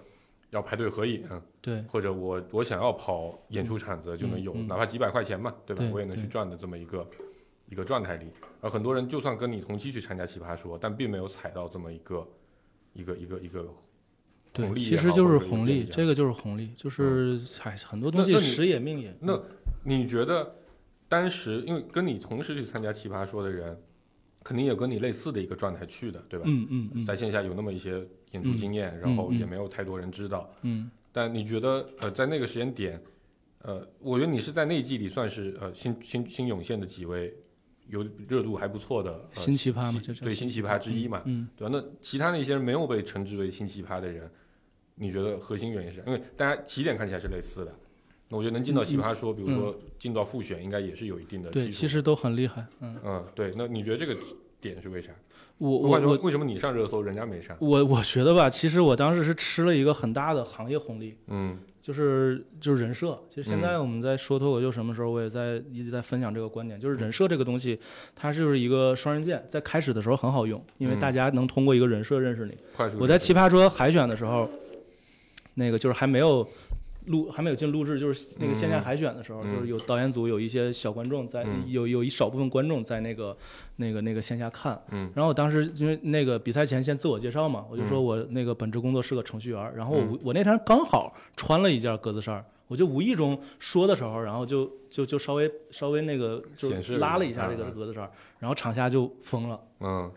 [0.51, 1.23] 要排队合影，
[1.61, 5.83] 对或者我我想要跑演出场子就能有，哪怕几百块钱嘛，对吧？
[5.83, 7.07] 对我也能去赚的这么一个
[7.67, 8.25] 一个状态里。
[8.61, 12.27] 而很多人就算跟你同期去参加奇葩说，但并没有踩到这么一个
[12.93, 13.67] 一个一个一个
[14.51, 19.15] 对红，利其实就是红利，这个就是红利，就是嗨，很多东西时也命也。
[19.21, 19.39] 那
[19.83, 20.55] 你觉得
[21.07, 23.79] 当时因为跟你同时去参加奇葩说的人，
[24.43, 26.45] 肯定也跟你类似的一个状态去的，对吧？
[26.47, 30.49] 嗯嗯嗯在线下有那么一些演出经验，嗯然后嗯也没有太多人知道。
[30.61, 33.01] 嗯但你觉得呃，在那个时间点，
[33.63, 37.33] 呃，我觉得你是在那一季里算是呃新新新涌现的几位
[37.87, 41.71] 有热度还不错的、呃、新奇葩对新奇葩之一嘛，嗯对吧？
[41.73, 44.29] 那其他那些人没有被称之为新奇葩的人，
[44.93, 46.03] 你觉得核心原因是？
[46.05, 47.75] 因为大家起点看起来是类似的，
[48.29, 52.63] 那我觉得能进到奇葩说，比如说进到复选，应该也是有一定的嗯对，其实都很厉害。
[52.81, 53.51] 嗯，嗯，对。
[53.57, 54.15] 那你觉得这个
[54.61, 55.09] 点是为啥？
[55.59, 57.55] 我我我为什么你上热搜，人家没上？
[57.59, 63.19] 我我觉得吧，其实我当时是吃了一个很大的行业红利，嗯就是就是人设。
[63.29, 67.79] 其实现在嗯我们在说脱口秀什么时候，我也在一直在分享这个观点，就是人设这个东西，
[68.15, 72.57] 它就是一个双刃剑，在开始的时候很好用，因为嗯大家能通过一个人设认识你。
[72.99, 74.49] 我在奇葩说海选的时候，
[75.55, 76.47] 那个就是还没有
[77.09, 83.35] 录，还没有进录制，就是那个线下嗯海选的时候，嗯就是有导演组有一些小观众在，嗯有有一少部分观众在那个
[83.75, 84.81] 那个那个线下看。
[84.91, 92.43] 嗯然后我当时因为那个比赛前先自我介绍嘛，我就说嗯我那个本职工作是个程序员，然后我嗯我那天刚好穿了一件格子衫。
[92.67, 98.07] 我就无意中说的时候，然后就就就稍微稍微那个就拉了一下这个格子衫，
[98.37, 99.59] 然后场下就疯了。
[99.79, 100.11] 嗯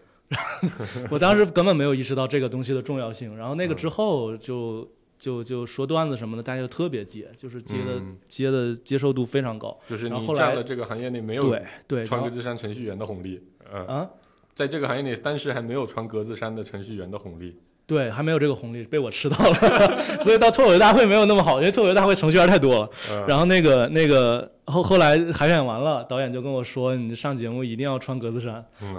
[1.08, 4.86] 我当时根本没有意识到这个东西的重要性，然后那个嗯之后就
[5.22, 9.78] 就就说段子什么的，大家就特别接，就是接的、嗯接的接受度非常高。
[9.86, 13.40] 就是你占了这个行业内没有对对，穿格子衫程序员的红利，
[13.72, 14.10] 嗯，啊，
[14.52, 17.56] 在这个行业里，当时还没有穿格子衫的程序员的红利。
[17.86, 22.88] 对，还没有这个红利被我吃到了， 所以到脱口秀大会没有那么好，因为脱口秀大会程序员太多了。
[23.10, 28.64] 嗯然后那个那个后后来海选完了，导演就跟我说，你上节目一定要穿格子衫。
[28.80, 28.96] 嗯，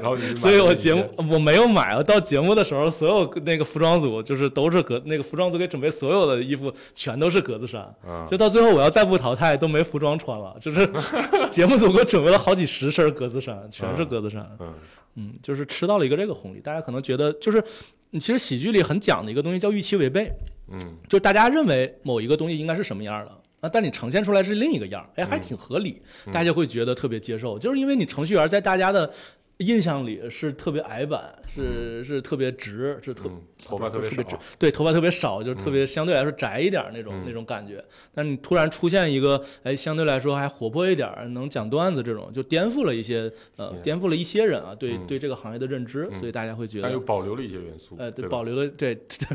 [0.00, 7.88] 然后所以我节目我没有买，我到节目的时候，所有那个服装组就是都是格那个服装组给准备所有的衣服全都是格子衫。
[8.06, 10.86] 嗯就到最后我要再不淘汰都没服装穿了，就是
[11.50, 14.46] 节目组给我准备了好几十身格子衫，全是格子衫。
[14.60, 14.74] 嗯
[15.20, 17.64] 嗯，就是吃到了一个这个红利，大家可能觉得就是，嗯
[18.12, 20.32] 其实喜剧里很讲的一个东西叫预期违背，
[20.70, 20.78] 嗯
[21.08, 23.32] 就是大家认为某一个东西应该是什么样的。
[23.60, 29.12] 啊，但你呈现出来是另一个样儿，哎，还嗯挺合理，嗯大家会觉得特别接受，就是因为你程序员在大家的
[29.58, 37.24] 印象里是特别矮板，是是特别直，是特嗯，头发特别特别直少，，对，头发特别少，就是特别相对来说窄一点那种、嗯。
[37.26, 37.84] 那种感觉。
[38.14, 43.82] 但你突然出现一个，哎，相对来说还活泼一点，能讲段子这种，就颠覆了一些呃，嗯。
[43.82, 45.06] 颠覆了一些人啊对、嗯。
[45.08, 46.18] 对这个行业的认知，嗯。
[46.20, 48.94] 所以大家会觉但又得，保留了一些元素，呃，对，保留了对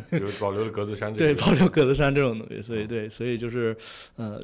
[0.10, 2.88] 比如保留了格子衫这对，保留格子衫这种东西，所以嗯。
[2.88, 3.76] 对，所以就是
[4.16, 4.42] 呃。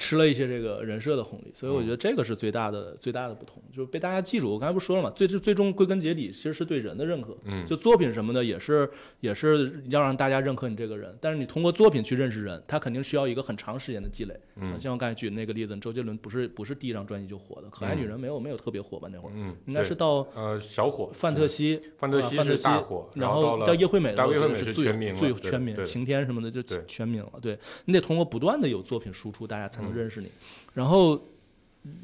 [0.00, 4.50] 吃了一些这个人设的红利，所以我嗯觉得这个是最大的、最大的不同，就是被大家记住。
[4.50, 7.36] 我刚才不说了嘛，最最终归根结底其实是对人的认可。
[7.44, 8.90] 嗯，就作品什么的也是
[9.20, 14.34] 也是要让大家认可你这个人，但是你通过作品去认识人，他肯定需要一个很长时间的积累。
[14.56, 27.32] 嗯像我刚才举那个例子，周杰伦不是不是第一张专辑就火的，《可爱女人》没有没有特别火吧那会儿，嗯，应该是到呃小火，范特西，范特西是啊范特西大火，然后到叶惠美的时候，大叶惠美是最全民了最全民，晴天什么的就全民了。
[27.42, 30.30] 对你得通过不断的有作品输出，大家才能嗯认识你。
[30.74, 31.20] 然后，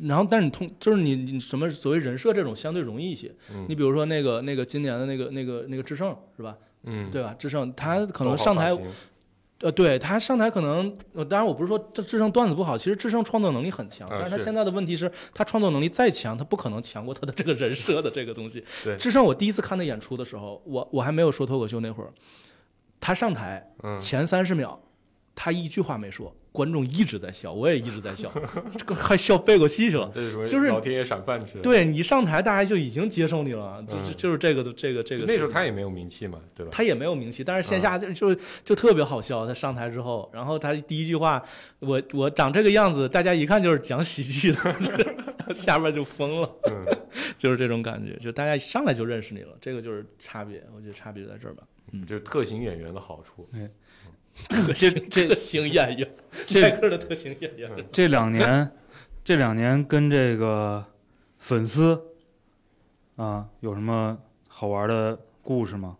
[0.03, 3.33] 然后但是你通就是你你什么所谓人设这种相对容易一些。
[3.53, 6.57] 嗯你比如说那个那个今年的那个那个那个智胜是吧？
[6.85, 7.35] 嗯，对吧？
[7.39, 8.77] 智胜他可可能上台，
[9.61, 18.63] 呃，对他上台可能，呃，当然我不是说这智胜段子不好，其实智胜创作能力很强，但是他现在的问题是，他创作能力再强，他不可能强过他的这个人设的这个东西。
[18.85, 22.13] 对智胜我第一次看他演出的时候，我我还没有说脱口秀那会儿，
[23.01, 24.81] 他上台嗯前三十秒，
[25.35, 28.33] 他一句话没说，观众一直在笑，我也一直在笑，
[28.79, 30.11] 这个快笑背过气去了。
[30.15, 35.27] 就是老天爷赏饭吃。，对你一上台，大家就已经接受你了，就就嗯就是这个这个这个。
[35.27, 36.71] 那时候他也没有名气嘛，对吧？
[36.73, 39.47] 他也没有名气，但是线嗯下就就就特别好笑。
[39.47, 41.43] 他上台之后，然后他第一句话，
[41.81, 44.59] 我我长这个样子，大家一看就是讲喜剧的，
[45.53, 46.87] 下边就疯了，嗯，
[47.37, 51.63] 就是这种感觉，就大家一上来就认识你了，这个就是差别，我觉得差别就在这儿吧。
[51.93, 53.49] 嗯就是特型演员的好处。
[54.49, 56.09] 特型特型演员，
[56.47, 58.71] 这迈 克尔的特型演员，这两年，
[59.25, 60.85] 这两年跟这个
[61.39, 62.01] 粉丝
[63.17, 64.19] 啊有什么
[64.49, 65.97] 好玩的故事吗？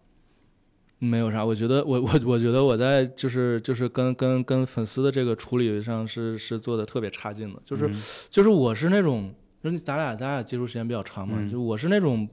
[0.99, 7.95] 没有啥，我觉得我我我觉得我在就是就是跟跟跟粉丝的这个处理上是是做的特别差劲的，就是、嗯
[8.31, 12.27] 就是我是那种，就是咱俩咱俩接触时间比较长嘛，嗯就我是那种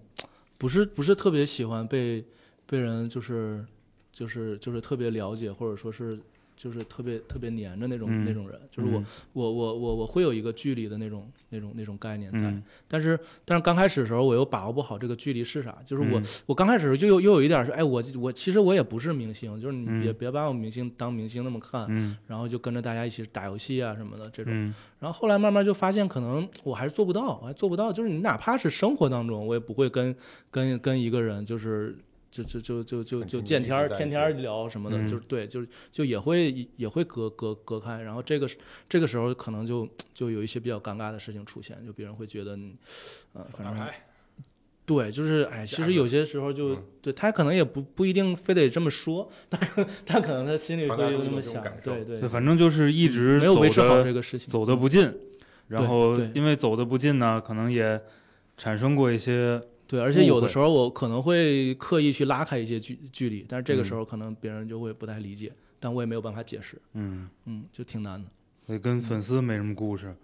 [0.58, 2.24] 不是不是特别喜欢被
[2.66, 3.66] 被人就是
[4.14, 6.18] 就是就是特别了解或者说是
[6.55, 24.53] 就是特别特别黏着那种、嗯那种人，就是我、嗯我我我我会有一个距离的那种那种那种概念在，嗯但是但是刚开始的时候我又把握不好这个距离是啥，就是我、嗯我刚开始就又又有一点儿是，哎，我我其实我也不是明星，就是你别、嗯别把我明星当明星那么看，嗯然后就跟着大家一起打游戏啊什么的这种。
[24.53, 27.91] 嗯然后后来慢慢就发现，可能我还是做不到，我还做不到。
[27.91, 30.16] 就是你哪怕是生活当中，我也不会跟
[30.51, 31.97] 跟跟一个人就是。
[32.34, 35.08] 就就就就就就见天儿地在一起天天儿聊什么的，嗯。
[35.08, 38.58] 就是对，就是就也会也会隔隔隔开，然后这个时
[38.90, 42.76] 这个时候可能就就有一些比较尴尬的事情出现，就别人会觉得你，
[43.34, 43.88] 呃，反正，
[44.84, 46.84] 对，就是哎，其实有些时候就、嗯。
[47.04, 55.14] 对他可能也不不一定非得这么说，他可他可能他心里会传达出一这么想对对对，反正就是一直走没有维持好这个事情，走的不近，
[55.68, 58.02] 然后因为走的不近呢，可能也
[58.58, 59.62] 产生过一些
[59.94, 68.28] 对，而且有的时候我可能会刻意去拉开一些距距离，但是这个嗯时候可能别人就会不太理解，但我也没有办法解释，嗯，嗯，就挺难的，
[68.66, 70.16] 所以跟粉丝没什么故事。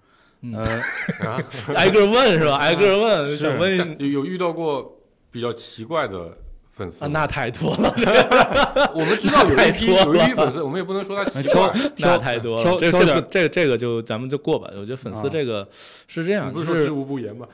[0.42, 1.44] 嗯，呃，
[1.78, 2.56] 挨个问是吧？
[2.56, 5.00] 挨个问，想问有有遇到过
[5.30, 6.36] 比较奇怪的
[6.72, 7.08] 粉丝？
[7.08, 7.94] 那太多了，
[8.96, 11.74] 我们知道 有一批有一批粉丝，我们也不能说他奇挑怪。
[11.76, 14.68] 那挑太多了，这挑挑这不这个这个就咱们就过吧。
[14.72, 17.48] 我觉得粉丝啊这个是这样，不就是说知无不言吗？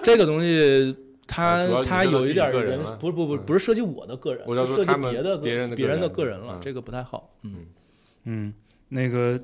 [0.00, 0.94] 这个东西。
[1.30, 7.30] 它啊主要它你说到自己有一点人不是不不嗯不是涉及我的个人，我涉及别的别人的别人的个人了，嗯这个不太好。
[7.42, 7.66] 嗯，
[8.24, 8.52] 嗯，
[8.88, 9.40] 那个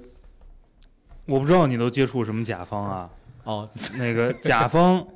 [1.27, 3.11] 我不知道你都接触什么甲方啊？
[3.45, 5.07] 哦，那个甲方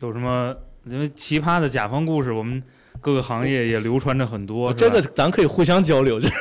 [0.00, 0.54] 有什么？
[0.84, 2.62] 因为奇葩的甲方故事，我们
[3.00, 4.72] 各个行业也流传着很多。
[4.72, 6.20] 这个咱可以互相交流。
[6.20, 6.34] 就是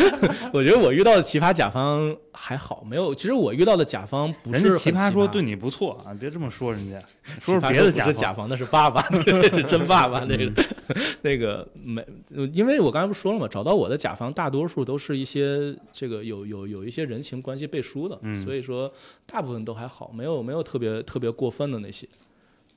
[0.52, 3.14] 我觉得我遇到的奇葩甲方还好，没有。
[3.14, 6.98] 其实我遇到的甲方不是奇葩说对你不错啊，别这么说人家，
[7.40, 8.14] 说说葩别的甲方。
[8.14, 10.20] 甲方，那是爸爸， 这是真爸爸。
[10.24, 10.52] 那个
[11.22, 12.04] 那个没，
[12.52, 18.92] 因为我刚才不说了嘛，找到我的甲方大多数都是一些这个有有有一些人情关系背书的，嗯所以说
[19.26, 22.06] 大部分都还好，没有没有特别特别过分的那些。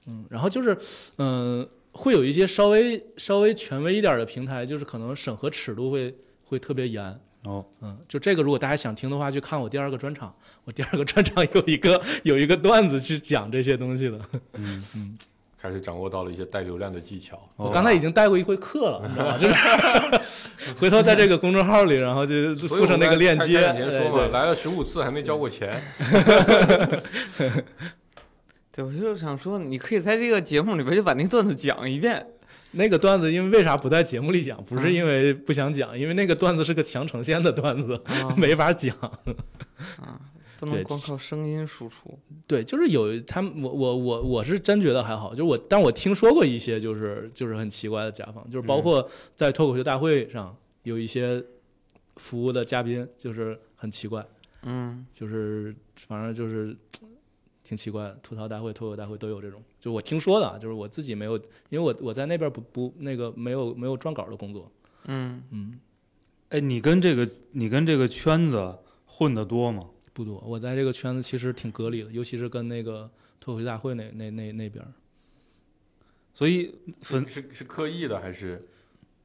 [0.06, 0.78] 嗯，然后就是
[1.18, 6.14] 嗯、会有一些稍微稍微权威一点的平台，就是可能审核尺度会
[6.44, 7.04] 会特别严。
[7.46, 10.34] 哦，嗯，就这个，如果大家想听的话，去看我第二个专场。
[10.64, 14.18] 我第二个专场有一个 有一个段子去讲这些东西的。
[14.54, 15.18] 嗯嗯，
[15.62, 17.36] 开始掌握到了一些带流量的技巧。
[17.58, 19.38] 哦我刚才已经带过一回课了，你知道吗？
[19.38, 23.60] 就是 回头在这个公众号里，然后就附上那个链接。
[23.60, 25.82] 来了十五次还没交过钱，
[28.76, 32.26] 对，我就是想说，你可以在这个节目里边就把那段子讲一遍。
[32.72, 34.62] 那个段子，因为为啥不在节目里讲？
[34.64, 38.98] 不是嗯因为不想讲，因为那个段子是个强呈现的段子，啊没法讲。
[40.02, 40.20] 啊，
[40.60, 42.18] 不能光靠声音输出。
[42.48, 51.44] 对，就是有他们，我我我我是真觉得还好，就是我，但我听说过一些就是就是很奇怪的甲方，就是包括在脱口秀大会上有一些
[52.16, 54.26] 服务的嘉宾，就是很奇怪，
[54.64, 55.76] 嗯，就是
[56.08, 56.76] 反正就是
[57.64, 61.38] 挺奇怪的，吐槽大会、脱口大会都有这种，就是我听说的啊，就是我自己没有，
[61.70, 64.70] 因为我我在那边不不那个没有没有撰稿的工作，
[65.06, 65.80] 嗯，嗯，
[66.50, 69.88] 哎，你跟这个你跟这个圈子混的多吗？
[70.14, 73.10] 不多，我在这个圈子其实挺隔离的，尤其是跟那个
[73.40, 74.86] 脱口秀大会那那那那边，
[76.34, 78.68] 所以粉是是是刻意的还是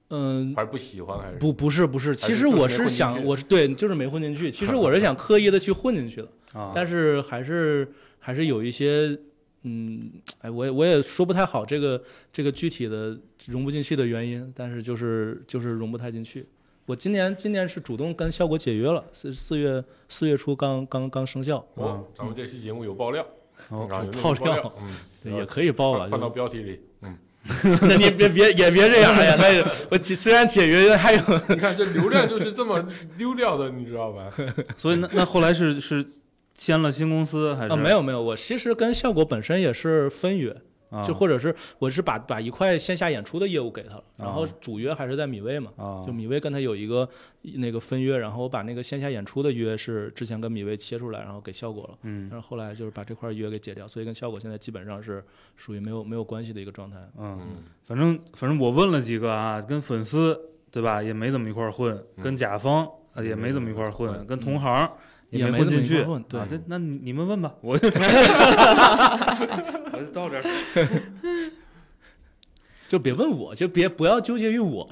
[0.08, 0.54] 嗯。
[0.54, 1.38] 还是不喜欢还是？
[1.38, 6.28] 不不是不是，其实我是想我是对就是没混进去，其实我是想刻意的去混进去的，
[6.58, 7.92] 啊，但是还是
[8.28, 9.18] 还是有一些
[9.62, 10.12] 嗯，
[10.42, 11.98] 哎，我也我也说不太好这个
[12.30, 16.46] 这个具体的融不进去的原因，但是就是就是融不太进去。
[16.84, 23.26] 我今年今年是主动跟效果解约了，四四月四月初刚刚刚生效，哦，咱们这期节目有爆料，
[23.70, 27.16] 哦啊有那爆料嗯，对也可以报吧，放放到标题里，嗯，
[27.80, 34.30] 那你别别也别这样，哎呀，那个我解虽然解约还有你看这流量就是这么溜掉的，你知道吧？
[34.76, 36.04] 所以那那后来是是
[36.58, 37.72] 签了新公司还是？
[37.72, 40.50] 啊，没有没有，我其实跟效果本身也是分约，
[40.90, 41.04] 啊。
[41.04, 46.02] 就或者是我是把把一块线下演出的业务给他了，然后啊主约还是在米未嘛，啊。
[46.04, 47.08] 就米未跟他有一个
[47.42, 52.28] 那个分约，然后我把那个线下演出的约是之前跟米未切出来，然后给效果了，嗯。
[52.28, 56.96] 但是后来就是把这块约给解掉，所以跟效果现在基本上是属于没有没有关系的一个状态。
[57.16, 57.62] 嗯，嗯。
[57.84, 60.36] 反正反正我问了几个啊，跟粉丝
[60.72, 61.00] 对吧？
[61.00, 62.24] 也没怎么一块混，嗯。
[62.24, 62.84] 跟甲方
[63.14, 64.26] 啊也没怎么一块混，嗯。
[64.26, 64.90] 跟同行没
[65.30, 66.46] 也没怎么混进去对啊。
[66.48, 67.92] 这那你你们问吧，我就我
[70.04, 70.42] 就到这儿。
[72.88, 74.88] 就别问我，就别不要纠结于我。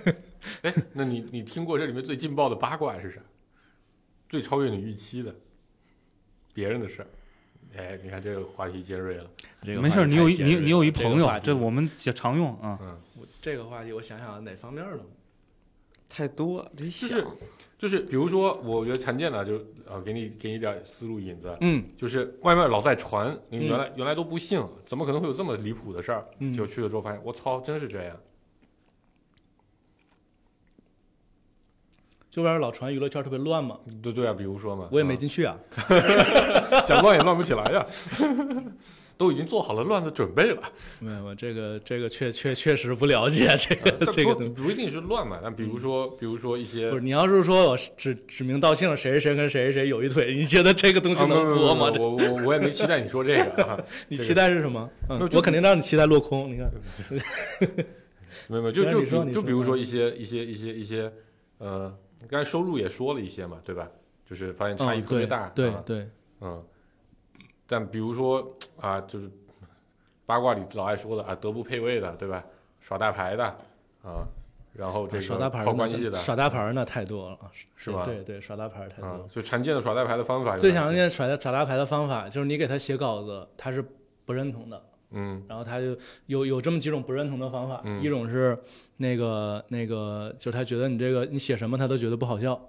[0.62, 3.20] 哎，那你你听过这里面最劲爆的八卦是啥？
[4.28, 5.34] 最超越你预期的，
[6.54, 7.06] 别人的事儿。
[7.76, 9.30] 哎，你看这个话题尖锐了。
[9.62, 12.78] 这个没事儿，你有一你你有一朋友这我们也常用啊。
[12.80, 12.98] 嗯，
[13.42, 15.00] 这个话题我想想哪方面的？
[16.08, 17.10] 太多得想。
[17.10, 17.26] 就是
[17.76, 26.24] 就是，比如说，我觉得常见的就呃，给你给你点思路引子，嗯就是外面老在传，原来、原来都不信，怎么可能会有这么离谱的事儿？
[26.38, 28.16] 嗯，就去了之后发现，我操，真是这样。
[32.30, 35.56] 就外边老传娱乐圈特别乱嘛，对对啊，比如说嘛，我也没啊进去啊。
[36.84, 37.86] 想乱也乱不起来呀，
[39.16, 40.62] 都已经做好了乱的准备了。
[41.00, 44.48] 没有，这个这个确确确实不了解这个这个东西。
[44.50, 51.92] 不一定是乱嘛，但比如说，比如说一些不是你要是说我指指名道姓谁谁谁跟谁谁谁有一腿，你觉得这个东西啊，能播吗？
[51.98, 54.90] 我我我也没期待你说这个啊， 你期待是什么？
[55.08, 56.50] 我肯定让你期待落空。
[56.50, 56.70] 你看，
[58.48, 61.12] 没有没有，就就就比如说嗯一些一些一些一些
[61.58, 61.94] 呃，
[62.28, 63.88] 刚才收入也说了一些嘛，对吧？
[64.28, 66.08] 就是发现差异特别大，啊对对，
[66.40, 66.62] 嗯，
[67.66, 68.46] 但比如说
[68.80, 69.30] 啊，就是
[70.26, 72.44] 八卦里老爱说的啊，德不配位的，对吧？
[72.80, 73.44] 耍大牌的
[74.02, 74.26] 啊，
[74.74, 77.38] 然后这个耍大牌靠关系的，耍大牌儿那太多了，
[77.76, 78.04] 是吧？
[78.04, 79.26] 对对，耍大牌太多。
[79.32, 83.82] 就常见的耍大牌的方法最，常见耍大耍大牌的方法就是你给他写稿子，他是
[84.26, 85.42] 不认同的，嗯。
[85.48, 85.96] 然后他就
[86.26, 88.02] 有有这么几种不认同的方法，嗯。
[88.02, 88.58] 一种是
[88.98, 92.60] 那个那个，就是他觉得你这个你写什么他都觉得不好笑，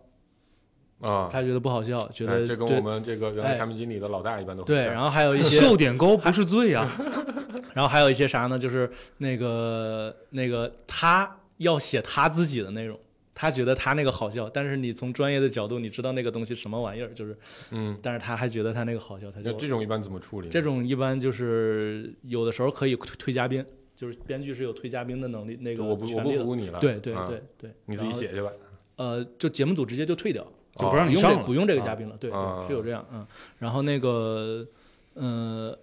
[1.05, 3.57] 啊，他觉得不好笑，觉得这跟我们这个原来哎。
[3.57, 6.91] 产品经理的老大一般都对，然后还有一些 笑点高不是罪啊。
[7.73, 8.57] 然后还有一些啥呢？
[8.57, 12.97] 就是那个那个他要写他自己的内容，
[13.33, 17.37] 他觉得他那个好笑，但是你从专业的角度，你知道那个东西什么玩意儿，就是，
[17.71, 20.47] 嗯，但是他还觉得他那个好笑，他就这种一般怎么处理？
[20.49, 26.21] 这种一般就是有的时候可以推推嘉宾，就是编剧是有推嘉宾的能力，那个我不我。
[26.21, 27.27] 不服你了，对对啊。
[27.27, 28.49] 对对，你自己写去吧，
[28.95, 30.45] 呃，就节目组直接就退掉，
[30.75, 32.29] 就不让你上了用这不用这个啊嘉宾了，对
[32.67, 33.25] 是有这样，嗯，
[33.59, 34.67] 然后那个，
[35.15, 35.75] 嗯，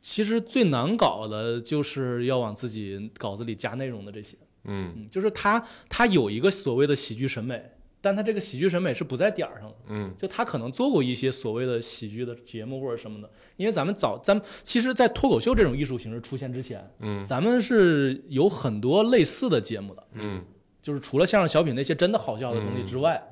[0.00, 4.94] 其实最难搞的就是要往自己稿子里加内容的这些，嗯。
[4.96, 7.62] 嗯，就是他他有一个所谓的喜剧审美，
[8.00, 10.14] 但他这个喜剧审美是不在点儿上的，嗯。
[10.16, 17.22] 就他可能做过一些所谓的喜剧的节目或者什么的，因为咱们早咱们其实，在脱口秀这种艺术形式出现之前，嗯。
[17.26, 20.42] 咱们是有很多类似的节目的，嗯，
[20.80, 23.22] 就是除了相声小品那些真的好笑的东西之外，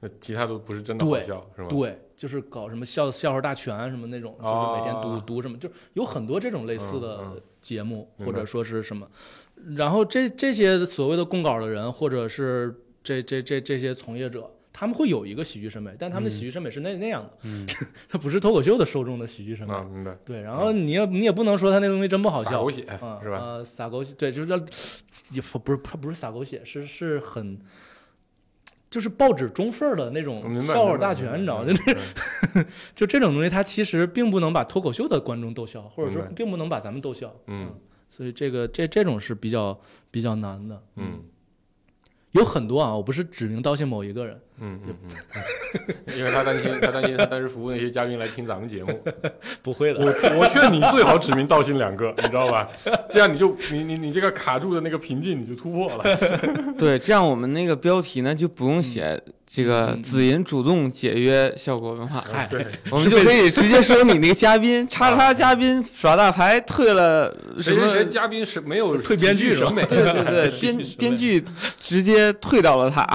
[0.00, 1.68] 那其他都不是真的好对笑，是吗？
[1.68, 9.08] 对，就是搞什么笑笑话大全什么那种，就是每天读、哦读什么，就有很多这种类似嗯的嗯节目，或者说是什么。
[9.76, 17.66] 然后这这些所谓的供稿的人，或者是这这这这些从业者，他们会有一个喜剧审美，但他们的嗯喜剧审美是那、那样的，嗯，
[18.08, 19.74] 他不是脱口秀的受众的喜剧审美。
[19.74, 23.38] 啊，明白，对，然后你也你也不能说他那东西真不好笑撒狗，血嗯，是吧？
[23.40, 24.56] 呃，撒狗血，对，就是叫
[25.32, 27.58] 也不不是他不是撒狗血，是是很。
[28.90, 31.64] 就是报纸中份儿的那种笑话大全，你知道吗？
[31.66, 37.34] 明就是 就这种东西，它其实并不能把脱口秀的观众逗笑，或者说并不能把咱们逗笑。
[37.46, 37.74] 嗯
[38.10, 39.78] 所以这个这这种是比较
[40.10, 40.82] 比较难的。
[40.96, 41.20] 嗯
[42.32, 49.00] 有很多啊，我不是指名道姓某一个人，嗯嗯嗯，因为他担心，他担心他当时服务那些嘉宾来听咱们节目。
[49.62, 50.00] 不会的。
[50.00, 52.68] 我我劝你最好指名道姓两个，你知道吧？
[53.10, 56.04] 这样你就你你你这个卡住的那个瓶颈你就突破了。
[56.76, 60.02] 对，这样我们那个标题呢就不用写这个嗯。
[60.02, 71.42] 紫银主动解约效果文化，嗨，对，我们就可以直接说你那个嘉宾叉叉嘉宾耍大牌退了什谁么谁谁嘉宾是没有 退编剧是吧审美，对对对， 编编剧
[71.80, 73.06] 直接退到了他，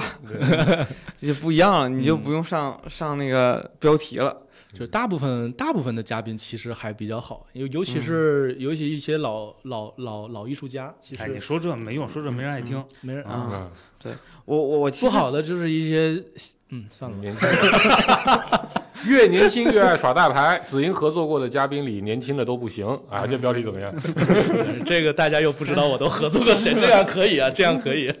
[1.16, 2.22] 就不一样了，你就嗯。
[2.24, 4.34] 不用上上那个标题了。
[4.74, 12.84] 就大部分大部分的嘉宾其实还比较好，尤尤其是、尤其一些老老老老艺术家，其哎，你说这没用，说这没人爱听。
[13.00, 13.70] 没人啊
[14.04, 14.14] 嗯，
[14.44, 16.22] 我我我不好的就是一些
[16.70, 17.58] 嗯算了，年轻人
[19.06, 20.60] 越年轻越爱耍大牌。
[20.66, 23.26] 紫英合作过的嘉宾里，年轻的都不行啊！
[23.26, 23.94] 这标题怎么样？
[24.84, 28.12] 这个大家又不知道我都合作过谁，这样可以啊，这样可以。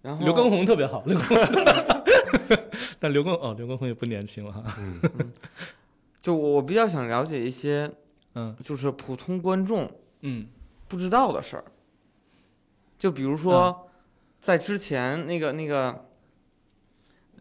[0.00, 2.56] 然后刘畊宏特别好，刘畊宏，
[3.02, 4.62] 但刘畊哦，刘畊宏也不年轻了哈。
[6.22, 7.92] 就我我比较想了解一些，
[8.36, 9.90] 嗯就是普通观众
[10.20, 10.46] 嗯
[10.86, 11.64] 不知道的事儿。
[12.96, 13.88] 就比如说，
[14.40, 16.04] 在之前那个那个，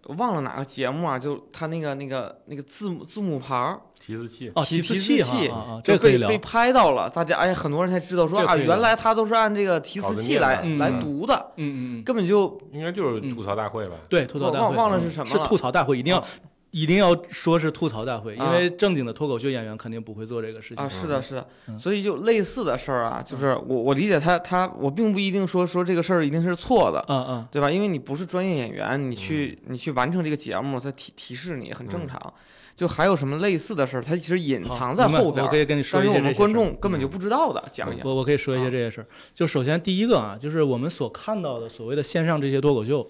[0.05, 6.27] 我忘了哪个节目啊，就他那个那个那个字母字母牌儿，提词器，哦，提提词器啊啊，这可以聊。
[6.27, 6.39] 就被被。
[6.39, 13.95] 拍到了，大家哎，很多人才知道说啊，原来他都是按这个提稿词器来来嗯读的，嗯嗯嗯，根本就应该就是吐槽大会吧？
[14.09, 15.01] 对，吐槽大会忘忘了嗯。
[15.01, 15.43] 是什么了。
[15.43, 16.27] 是吐槽大会，一定要啊
[16.71, 20.83] 一定要说是吐槽大会，因啊为正经的脱口秀演员肯定不会做这个事情。
[20.83, 27.47] 啊，是的，是的，嗯所以就类似的事儿啊，就是我我理解他他我并不一定说说这个事儿一定是错的，嗯嗯。
[27.51, 27.69] 对吧？
[27.69, 32.07] 因为你不是专业演员，你去你去完成这个节目，他提提示你很正嗯。
[32.07, 32.33] 常。
[32.73, 38.07] 就还有什么类似的事儿，他其实隐藏在后边儿，我可以跟你说但是我们观众根本就不知道的，讲一讲。
[38.07, 38.69] 我我可以说一些啊。
[38.69, 39.07] 这些事儿。
[39.35, 43.05] 就首先第一个啊，就是我们所看到的所谓的线上这些脱口秀，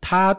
[0.00, 0.36] 它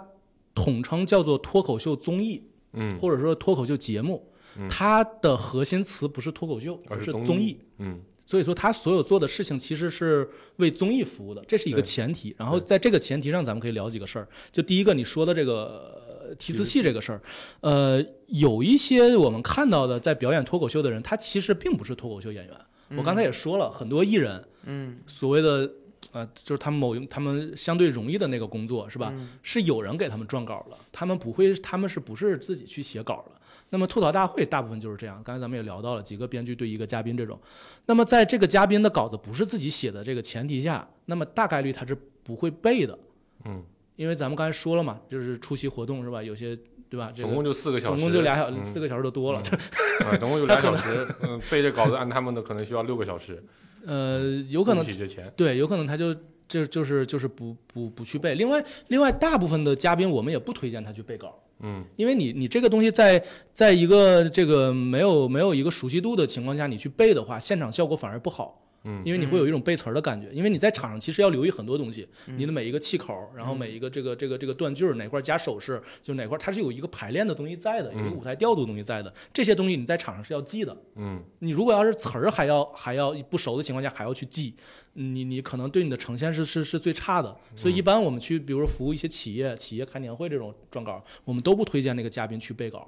[0.53, 2.43] 统称叫做脱口秀综艺，
[2.77, 4.25] 嗯或者说脱口秀节目
[4.57, 4.67] 嗯。
[4.69, 7.59] 它的核心词不是脱口秀，而而是综艺。
[7.79, 7.99] 嗯
[8.29, 12.35] 所以说，他所有做的事情其实是为综艺服务的，这是一个前提。
[12.37, 14.27] 然后在这个前提上，咱们可以聊几个事儿。
[14.51, 15.95] 就第一个，你说的这个
[16.27, 17.21] 呃提词器这个事儿，
[17.61, 22.53] 呃，有一些我们看到的在表演脱口秀的人，他其实并不是脱口秀演员。
[22.97, 25.71] 我刚才也说了，很多艺人嗯，所谓的
[26.11, 29.11] 呃，就是他们某他们相对容易的那个工作是吧？
[29.15, 33.41] 嗯是有人给他们撰稿了，他们不会，他们是不是自己去写稿了？
[33.69, 37.37] 那么吐槽大会大部分就是这样，刚才咱们也聊到了几个编剧对一个嘉宾这种。
[37.85, 42.97] 那么在这个嘉宾的稿子不是自己写的这个前提下，那么大概率他是不会背的，
[43.43, 43.61] 嗯，
[43.97, 46.23] 因为咱们刚才说了嘛，就是出席活动是吧？
[46.23, 46.57] 有些
[46.89, 47.11] 对吧？
[47.13, 49.39] 这个总共就四个小时，总共就俩小嗯四个小时都多了。
[49.39, 53.43] 啊，总共就 俩小时，嗯，背这稿子按他们的可能需要六个小时，
[53.87, 54.85] 呃，有可能
[55.35, 56.13] 对，有可能他就
[56.47, 58.35] 就就是就是不不不去背。
[58.35, 61.33] 另外另外，大部分的嘉宾我们也不推荐他去背稿。
[61.61, 68.66] 嗯因为你你这个东西在在一个这个没有没有一个熟悉度的情况下，你去背的话，现场效果反而不好。
[68.83, 69.01] 嗯。
[69.05, 72.37] 因为你会有一种背词儿的感觉，因为你在场上其实要留意很多东西，嗯。
[72.37, 78.15] 你的每一个气口，然后每一个这个这个这个断句儿哪块儿加手势，就哪块儿它是有一个排练的东西在的，有一个嗯。
[78.15, 80.75] 舞台调度的东西在的，这些东西你在场上是要记的。
[80.95, 81.23] 嗯。
[81.39, 84.53] 你如果要是词儿还要还要不熟的情况下还要去记，
[84.93, 87.35] 你你可能对你的呈现是是是最差的。
[87.55, 92.79] 所以一般我们去，比如说服务一些企业、企业开年会这种撰稿，我们都不推荐那个嘉宾去背稿，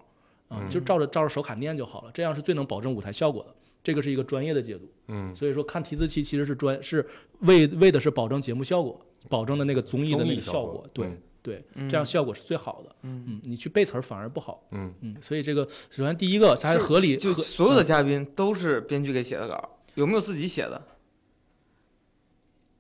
[0.48, 0.70] 啊、嗯。
[0.70, 3.54] 就照着照着手卡念就好了，这样是最能保证舞台效果的。
[3.84, 7.06] 这个是一个专业的解读，嗯，所以说看提词器其实是专是
[7.40, 9.00] 为为的是保证节目效果，
[9.30, 12.96] 保证的那个综艺的那个效果，对、嗯对，嗯这样效果是最好的。
[13.04, 14.68] 嗯嗯，你去背词儿反而不好。
[14.72, 20.86] 嗯嗯，所以这个首先第一个它是合理，就所有的嘉宾都是编剧给写的稿，有没有自己写的？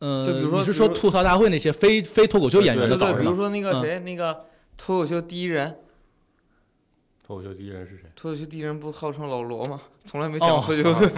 [0.01, 3.35] 嗯，就比如说你是说吐槽大会那些非非脱口秀演员对对，比如？
[3.35, 4.45] 说那个嗯谁，那个
[4.77, 5.79] 脱口秀第一人，
[7.29, 8.09] 脱口秀第一人是谁？
[8.15, 9.79] 脱口秀第一人不号称老罗吗？
[10.03, 11.11] 从来没讲过脱口秀，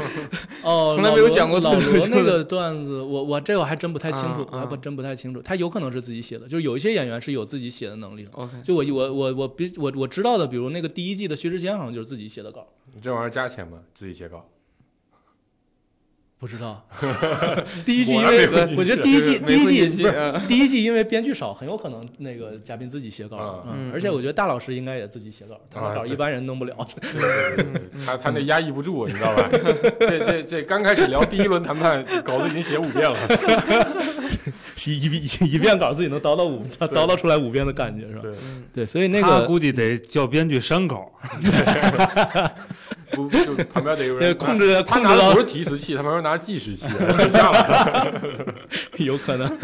[0.61, 5.41] 哦，从来没有讲过老脱口秀罗那个段子，我我这个我还真不太清楚还不啊真不太清楚。
[5.41, 8.29] 他有可能是自己写的，就是有一些演员是有自己写的能力的。
[8.33, 13.79] OK，就我我我我比我我知道的，比如那个第一季的薛之谦，好像就是自己写的稿，你这玩意儿加钱吗？
[13.95, 14.45] 自己写稿？
[16.41, 16.83] 不知道。
[17.85, 20.03] 第一季因为我觉得第一季第一季
[20.47, 23.63] 第一季因为编剧少，很有可能那个嘉宾自己写稿
[23.93, 26.75] 而且我觉得大老师应该也自己写稿，他稿一般人弄不了。
[28.03, 29.47] 他他那压抑不住，你知道吧？
[29.99, 33.15] 这这这刚开始聊第一轮谈判，稿子已经写五遍了。
[34.87, 38.23] 一一一一遍稿自己能叨叨五叨叨出来五遍的感觉是吧？
[38.73, 41.11] 对，所以那个估计得叫编剧删稿，
[43.27, 46.87] 不就旁边得有人 控制他控制到拿的不是提词器，他旁边拿计时器。
[49.03, 49.47] 有可能。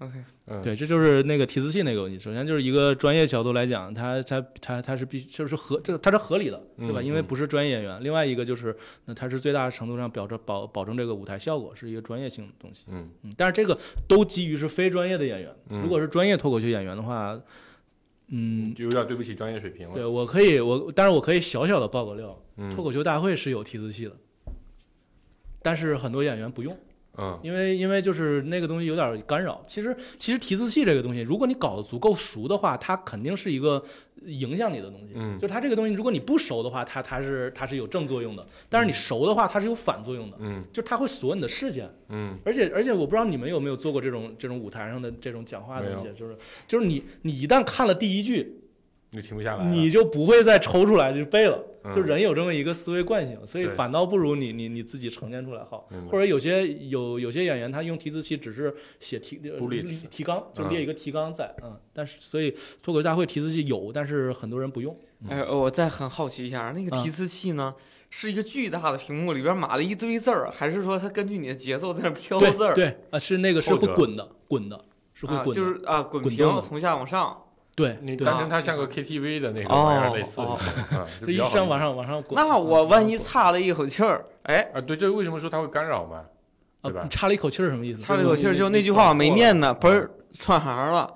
[0.00, 0.12] OK，
[0.46, 2.16] 嗯，对，这就是那个提词器那个问题。
[2.16, 7.02] 首先就是一个专业角度来讲，它它它它是必须就是合这个它是合理的，对吧？
[7.02, 7.98] 因为不是专业演员。
[8.00, 12.84] 另外一个就是，那它是最大程度上保证保保证这个舞台效果是一个专业性的东西。
[12.86, 15.50] 嗯嗯，但是这个都基于是非专业的演员。
[15.70, 17.42] 嗯如果是专业脱口秀演员的话，嗯，
[18.74, 20.04] 就有点对不起专业水平了对。
[20.04, 24.16] 我可以我，但是我可以小小的爆个料，嗯脱口秀大会是有提词器的，
[25.62, 26.76] 但是很多演员不用。
[27.18, 29.62] 嗯因为因为就是那个东西有点干扰。
[29.66, 33.82] 其实其实提词器这个东西，如果你搞得足够熟的话，它肯定是一个
[34.24, 35.12] 影响你的东西。
[35.14, 40.36] 嗯就是它这个东西，如果你不熟的话，它它是它是有正作用的；但是你熟的话，它是有反作用的。
[40.40, 48.57] 嗯就是它会锁你的视线，嗯而且而且我不知道你们有没有做过这种这种舞台上的这种讲话的没有东西，就是就是你你一旦看了第一句，
[49.10, 51.58] 你停不下来，你就不会再抽出来就背了。
[51.84, 51.92] 嗯。
[51.92, 55.88] 就人有这么一个思维惯性，所以反倒不如你你你自己呈现出来好。
[56.10, 59.58] 或者有些有有些演员他用提词器只是写提呃
[60.10, 62.50] 提纲，就嗯列一个提纲在，嗯，但是所以
[62.82, 64.94] 脱口秀大会提词器有，但是很多人不用。
[65.28, 67.74] 哎，我再很好奇一下，那个嗯提词器呢，
[68.10, 72.74] 是一个巨大的屏幕里边码了一堆字儿，还是说它根据你的节奏在那飘字儿？
[72.74, 74.84] 对啊，是那个是会滚的，滚的，
[75.14, 77.44] 是会啊，滚的，就是啊，滚屏从下往上。
[77.78, 80.40] 对对你当成它像个 KTV 的那个哦玩意儿类似，
[81.24, 82.34] 就一声往上往上滚。
[82.34, 86.22] 那我嗯万一岔了一口气儿，哎，啊，对，这为什么说它会干扰嘛？
[86.82, 88.02] 对吧啊，你插了一口气儿什么意思？
[88.02, 91.14] 岔了一口气儿，就那句话我没念呢，不是串行了。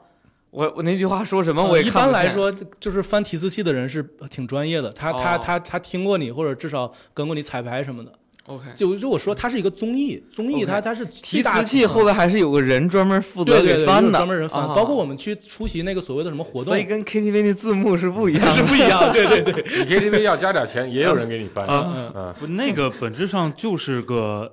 [0.50, 2.12] 我我那句话说什么我也看不见。
[2.12, 8.12] 般来说，就是翻提词器的人是挺专业的，他他哦他他听过你，或者至少跟过你彩排什么的。
[8.46, 14.74] ，OK，就如果说，它是一个综艺，综艺它它是提词器后边还是有个人专门负责给翻的，专门人翻，啊。
[14.74, 18.50] 包括我们去出席那个所谓的什么活动所以，跟 KTV 那字幕是不一样。
[18.52, 19.10] 是不一样。
[19.12, 24.52] 对对对，你 KTV 要加点钱，也有人给你翻嗯嗯，啊不，那个本质上就是个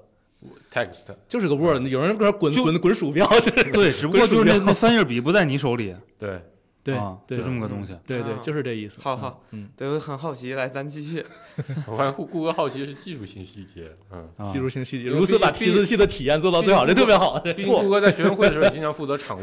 [0.73, 1.05] ，text。
[1.27, 5.95] 就是个 Word，有人搁那滚滚滚鼠标，就是对，只不过就是那那翻页笔不在你手里。
[6.17, 6.39] 对，
[6.91, 7.95] 对啊，就这么个东西。
[8.05, 8.99] 对对，啊就是这意思。
[9.01, 11.23] 好好，嗯，对，我很好奇，来，咱继续。
[11.87, 17.39] 我看顾顾哥好奇的是技术性细节，嗯，啊技术性细节，如此把毕提词器的体验做到最好，这特别好。
[17.39, 19.41] 毕竟 顾哥在学生会的时候经常负责场务，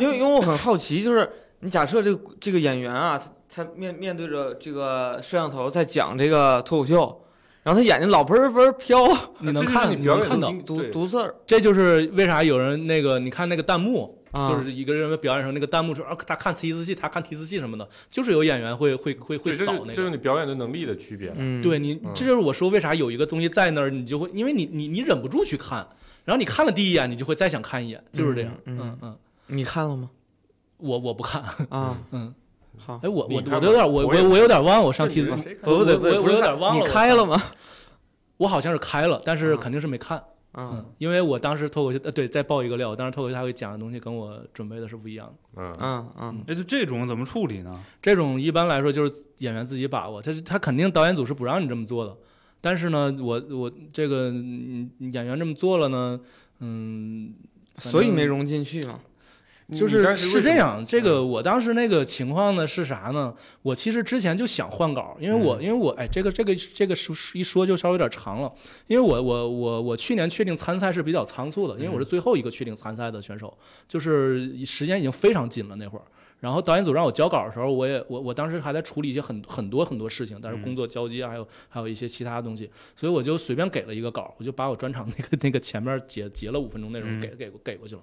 [0.00, 1.28] 因为因为我很好奇，就是
[1.60, 3.20] 你假设这个这个演员啊，
[3.52, 7.22] 他面面对着这个摄像头在讲这个脱口秀，
[7.64, 9.08] 然后他眼睛老嘣儿嘣儿飘，
[9.40, 19.90] 你能看，你能看到，读读字儿这就是为啥有人那个，你看那个弹幕，啊，就是一个人表演的时候，那个弹幕说啊，他看提词器，他看提词器什么的，就是有演员会会会会扫那个。
[19.90, 21.32] 是这是你表演的能力的区别。
[21.36, 25.86] 嗯，对你嗯，这就是我说为啥有一个东西在那儿，你就会，因为你你你忍不住去看，
[26.24, 28.52] 然后你看了第一眼，你就会再想看一眼，就是这样。
[28.64, 29.16] 嗯嗯
[29.48, 30.10] 你看了吗？
[30.78, 32.34] 我我不看，啊， 嗯，
[32.78, 37.40] 好，哎，我我我都有点我我我我有点忘了，我上这你提词，不谁看对不对，我我有点忘了你开了吗？
[38.38, 40.20] 我好像是开了，但是啊肯定是没看。
[40.54, 45.34] 嗯嗯，因为我当时脱口秀，呃，对，再爆一个料，我当时脱口秀大会讲的东西跟我准备的是不一样的。
[45.62, 47.82] 嗯嗯嗯那，就这种怎么处理呢？
[48.00, 52.16] 这种一般来说就是演员自己把握，他他肯定导演组是不让你这么做的。
[52.60, 56.20] 但是呢，我我这个嗯演员这么做了呢，
[56.60, 57.34] 嗯，
[57.78, 59.00] 所以没融进去嘛。
[59.74, 61.28] 就是是这样，这个嗯。
[61.28, 63.34] 我当时那个情况呢是啥呢？
[63.62, 65.62] 我其实之前就想换稿，因为我、嗯。
[65.62, 68.52] 因为我哎，这个这个这个说一说就稍微有点长了，
[68.86, 72.00] 因为我我我我去年确定参赛是比较仓促的，因为我嗯。
[72.00, 73.56] 是最后一个确定参赛的选手，
[73.88, 76.04] 就是时间已经非常紧了那会儿。
[76.40, 80.62] 然后导演组让我交稿的时候，我也我我当时还在处理一些很很多很多事情，但是嗯。
[80.62, 87.20] 工作交接还有还有一些其他的东西，所以我就随便给了一个稿，我就把我专场那个那个前面截截了五分钟内容嗯。
[87.20, 88.02] 给给给过去了。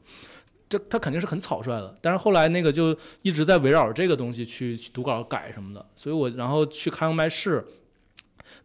[0.69, 7.65] 这他肯定是很草率的，但是后来那个就一直在围绕着这个东西去去读稿改什么的，所以我然后去开放麦试，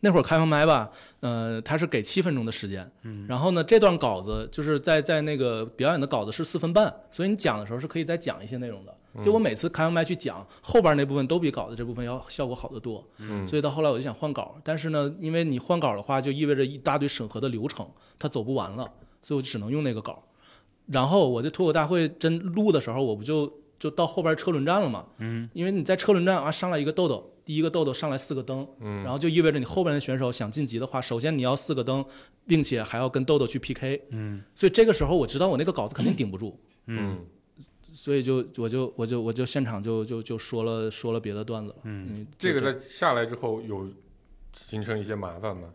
[0.01, 0.91] 那会儿开放麦吧，
[1.21, 8.95] 呃，他是给七分钟的时间，嗯然后呢，这段稿子就是在在那个表演的稿子是四分半，所以你讲的时候是可以再讲一些内容的。
[9.23, 13.03] 就我每次开放麦去讲，后边那部分都比稿子这部分要效果好得多。
[13.19, 17.89] 嗯所以到后来我就想换稿，但是呢，因为你换稿的话，就意味着一大堆审核的流程，
[18.19, 18.91] 它走不完了，
[19.23, 20.23] 所以我就只能用那个稿。
[20.87, 25.07] 然后我这脱口大会真录的时候，我不就就到后边车轮战了嘛？
[25.19, 32.05] 嗯，因为你在车轮战啊，上来一个豆豆，第一个豆豆上来四个灯，嗯，然后就意味着你后边的选手想晋级的话，首先你要四个灯，
[32.47, 34.03] 并且还要跟豆豆去 PK。
[34.11, 37.19] 嗯所以这个时候我知道我那个稿子肯定顶不住，嗯
[37.93, 41.77] 所以就我就我就我就现场就就就说了说了别的段子了。
[41.85, 43.89] 嗯嗯，这个在下来之后有
[44.53, 45.69] 形成一些麻烦吗？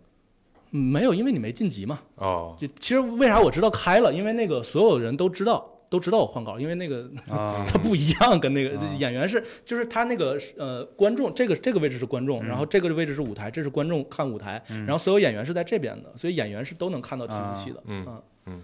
[0.71, 1.99] 嗯没有，因为你没晋级嘛。
[2.15, 5.75] 哦，就其实为啥我知道开了，因为那个所有人都知道。
[5.91, 17.81] 都知道我换稿，因为那个啊， 它不一样，跟那个啊演员是，就是他那个呃观众，这个这个位置是观众，嗯然后这个位置是舞台，这是观众看舞台，嗯然后所有演员是在这边的，所以演员是都能看到提词器的。
[17.87, 18.61] 嗯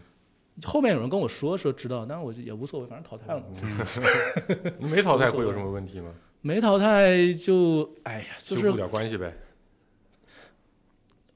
[0.65, 3.47] 后面有人跟我说说知道，但是我就也无所谓，反正淘汰了嘛。
[4.77, 6.11] 你 没淘汰会有什么问题吗？
[6.41, 8.71] 没淘汰就哎呀，就是。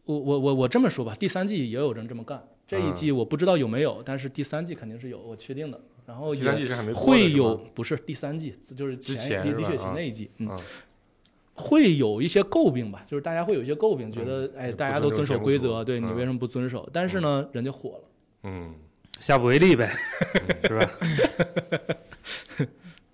[0.10, 5.80] 我我我我这么说吧，第三季也有人这么干，这一嗯季我不知道有没有，但是第三季肯定是有，我确定的。
[6.07, 10.57] 然后第三也季是还没播的会有不是第三季，就是前李李雪琴啊那一季，嗯啊，
[11.53, 16.89] 会有一些诟病吧，就是大家会有一些诟病，觉得哎大家都遵守规则，对你嗯为什么不遵守？
[16.91, 18.03] 但是呢，人家火了。
[18.45, 18.74] 嗯，
[19.20, 19.91] 下不为例呗，
[20.66, 20.91] 是吧？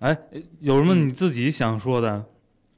[0.00, 0.18] 哎，
[0.60, 2.24] 有什么你自己想说的？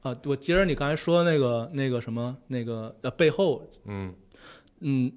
[0.09, 4.13] 啊，我接着你刚才说的那个那个什么那个呃背后，嗯
[4.79, 5.11] 嗯，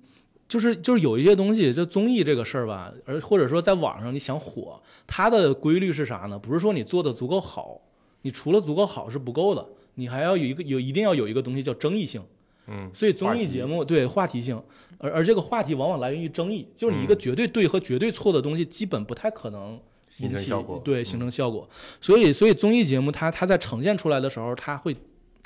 [0.49, 6.39] 就是就是有一些东西，就综艺这个事儿吧，而或者说在网上你想火，它的规律是啥呢？
[6.39, 7.81] 不是说你做的足够好，
[8.23, 12.23] 你除了足够好是不够的，你还要有一个有一定要有一个东西叫争议性。
[12.69, 14.63] 嗯，所以综艺节目对话题性，
[14.99, 19.81] 而而这个话题往往来源于争议，就是你一个嗯绝对对和绝对错的东西，基本不太可能形
[20.19, 20.53] 引起
[20.85, 21.69] 对形成效果。
[22.01, 24.95] 所以所以综艺节目它它在呈现出来的时候，它会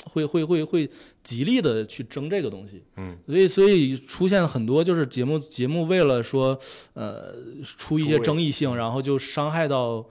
[0.04, 0.88] 会会会会
[1.22, 2.82] 极力的去争这个东西。
[2.96, 6.58] 嗯，所以所以出现很多就是节目节目为了说
[6.94, 10.04] 呃出一些争议性，然后就伤害到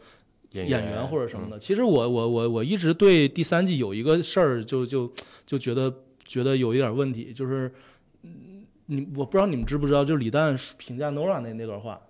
[0.51, 1.59] 演演员或者什么嗯的。
[1.59, 5.11] 其实我我我我一直对第三季有一个事儿就就
[5.45, 5.93] 就觉得
[6.25, 7.71] 觉得有一点问题，就是
[8.23, 12.01] 嗯你我不知道你们知不知道，就是李诞评价 Nora 那那段话，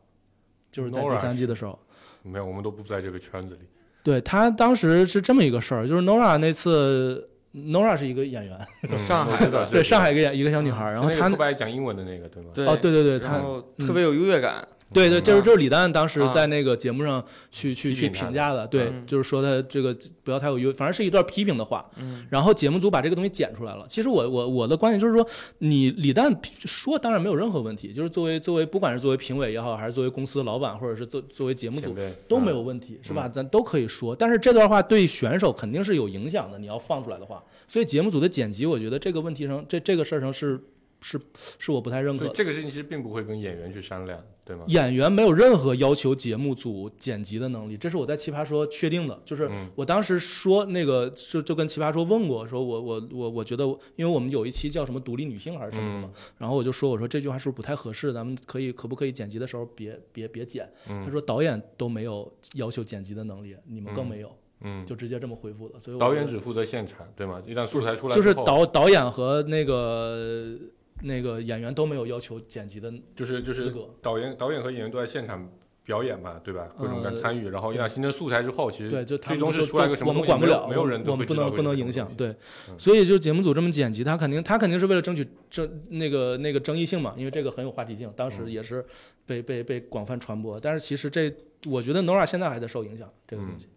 [0.72, 1.78] 就是在第三季的时候。
[2.26, 3.61] 没有，我们都不在这个圈子里。
[4.03, 8.59] 对他当时是这么一个事儿，就是 Nora 那次，Nora 是一个演员，
[8.89, 12.49] 嗯上海的对上海一个演一个小女孩，然后她是那个特别爱讲英文的那个，对吗？
[12.53, 21.86] 对哦对对对，她然后特别有优越感，对对，嗯就是就是李诞当时啊在那个节目上去去去评价的，对，嗯就是说他这个不要太有优，反正是一段批评的话。
[21.98, 23.86] 嗯，然后节目组把这个东西剪出来了。
[23.90, 25.28] 其实我我我的观点就是说，
[25.58, 31.96] 你李诞说当然没有任何问题，就是作为作为不管是作为评委也好，还是作为公司的老板，或者是作作为节目组
[32.28, 33.28] 都没嗯有问题，是吧？
[33.28, 34.16] 咱都可以说。
[34.16, 40.60] 但是这段话对选手肯定是有影响的，你要放出来的话，所以节目组的剪辑，我觉得这个问题上，这这个事儿上是
[41.02, 41.20] 是
[41.60, 42.26] 是我不太认可的。
[42.26, 44.64] 所以这个事情其实并不会跟演员去商量，对吗？
[44.68, 49.22] 演员没有任何要求节目组剪辑的能力，这是我在奇葩说确定的。
[49.24, 53.66] 就是嗯我当时说那个，就就跟奇葩说问过，说我我我我觉得，
[53.96, 58.12] 因为我们有一期叫什么独立女性还是什么的嘛，嗯然后我就说我说这句话是不是不太合适？
[58.12, 60.68] 咱们可以可不可以剪辑的时候别别别剪？
[60.86, 65.80] 他嗯说导演都没有要求剪辑的能力，你们更没有，嗯，就直接这么回复的。
[65.80, 67.41] 所以导演只负责现场，对吗？
[67.46, 70.58] 一旦素材出来就是导导演和那个
[71.02, 73.74] 那个演员都没有要求剪辑的就是就是。
[74.02, 75.50] 导演导演和演员都在现场
[75.84, 76.68] 表演嘛，对吧？
[76.80, 82.30] 各种各样呃参与，然后一旦形成素材之后，其实对，就他最终是出来个什么我们管不了，没有人我们不能不能影响对，
[82.70, 88.84] 嗯所以就节目组这么剪辑，他肯定他肯定是为了争取争那个那个争议性嘛，因为这个很有话题性，当时嗯也是
[89.28, 90.60] 被被被广泛传播。
[90.60, 91.32] 但是其实这
[91.68, 93.74] 我觉得 Nora 现在还在受影响，这个东西，嗯。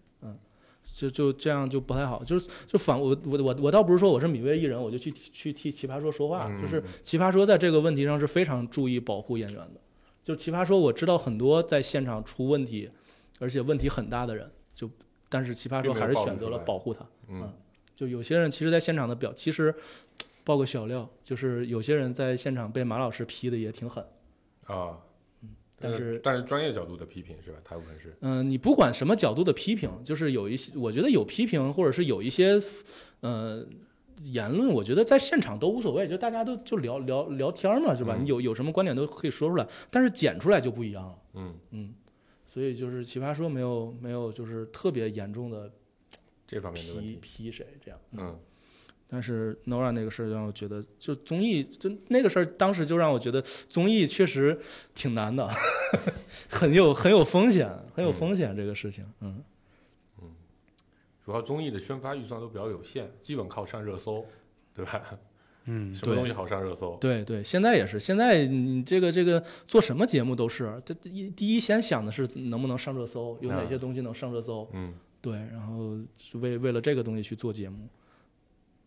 [0.94, 9.80] 就就这样就不太好，就是就反我我我我倒不是说我是米未艺人我就去去替奇葩说说话，嗯就是奇葩说在这个问题上是非常注意保护演员的。
[10.24, 12.90] 就奇葩说我知道很多在现场出问题，
[13.38, 14.90] 而且问题很大的人，就
[15.28, 17.06] 但是奇葩说还是选择了保护他。
[17.28, 17.52] 嗯
[17.96, 19.74] 就有些人其实，在现场的表，其实
[20.44, 24.04] 爆个小料，就是有些人在现场被马老师批的也挺狠。
[24.66, 24.96] 啊，
[25.80, 27.58] 但是但是专业角度的批评是吧？
[27.68, 32.60] 大部分是嗯、你不管什么角度的批评，就是有一些，我觉得有批评，或者是有一些，
[33.20, 33.64] 呃，
[34.24, 38.16] 言论，我觉得在现场都无所谓，就大家都就聊聊聊天嘛，是吧？
[38.18, 41.18] 嗯你有有什么观点都可以说出来，但是剪出来就不一样了。
[41.34, 41.94] 嗯，嗯，
[42.46, 45.70] 所以就是奇葩说没有没有就是特别严重的
[46.46, 47.18] 这方面的问批题。
[47.20, 48.00] 批谁这样。
[48.12, 48.38] 嗯
[49.10, 54.58] 但是 Nora 那个事儿让我觉得，就综艺，就那个事儿，当时就让我觉得综艺确实
[54.94, 55.48] 挺难的，
[56.50, 59.04] 很有很有风险，很有风险这个事情。
[59.20, 59.42] 嗯
[60.20, 60.28] 嗯，
[61.24, 64.26] 主要综艺的宣发预算都比较有限，基本靠上热搜，
[64.74, 65.02] 对吧？
[65.70, 66.96] 嗯，什么东西好上热搜？
[67.00, 77.88] 对对，现在也是，现在你这个这个做什么节目都是，这这一第一先想的是能不能上热搜，有哪啊些东西能上热搜，嗯对，然后是为为了这个东西去做节目。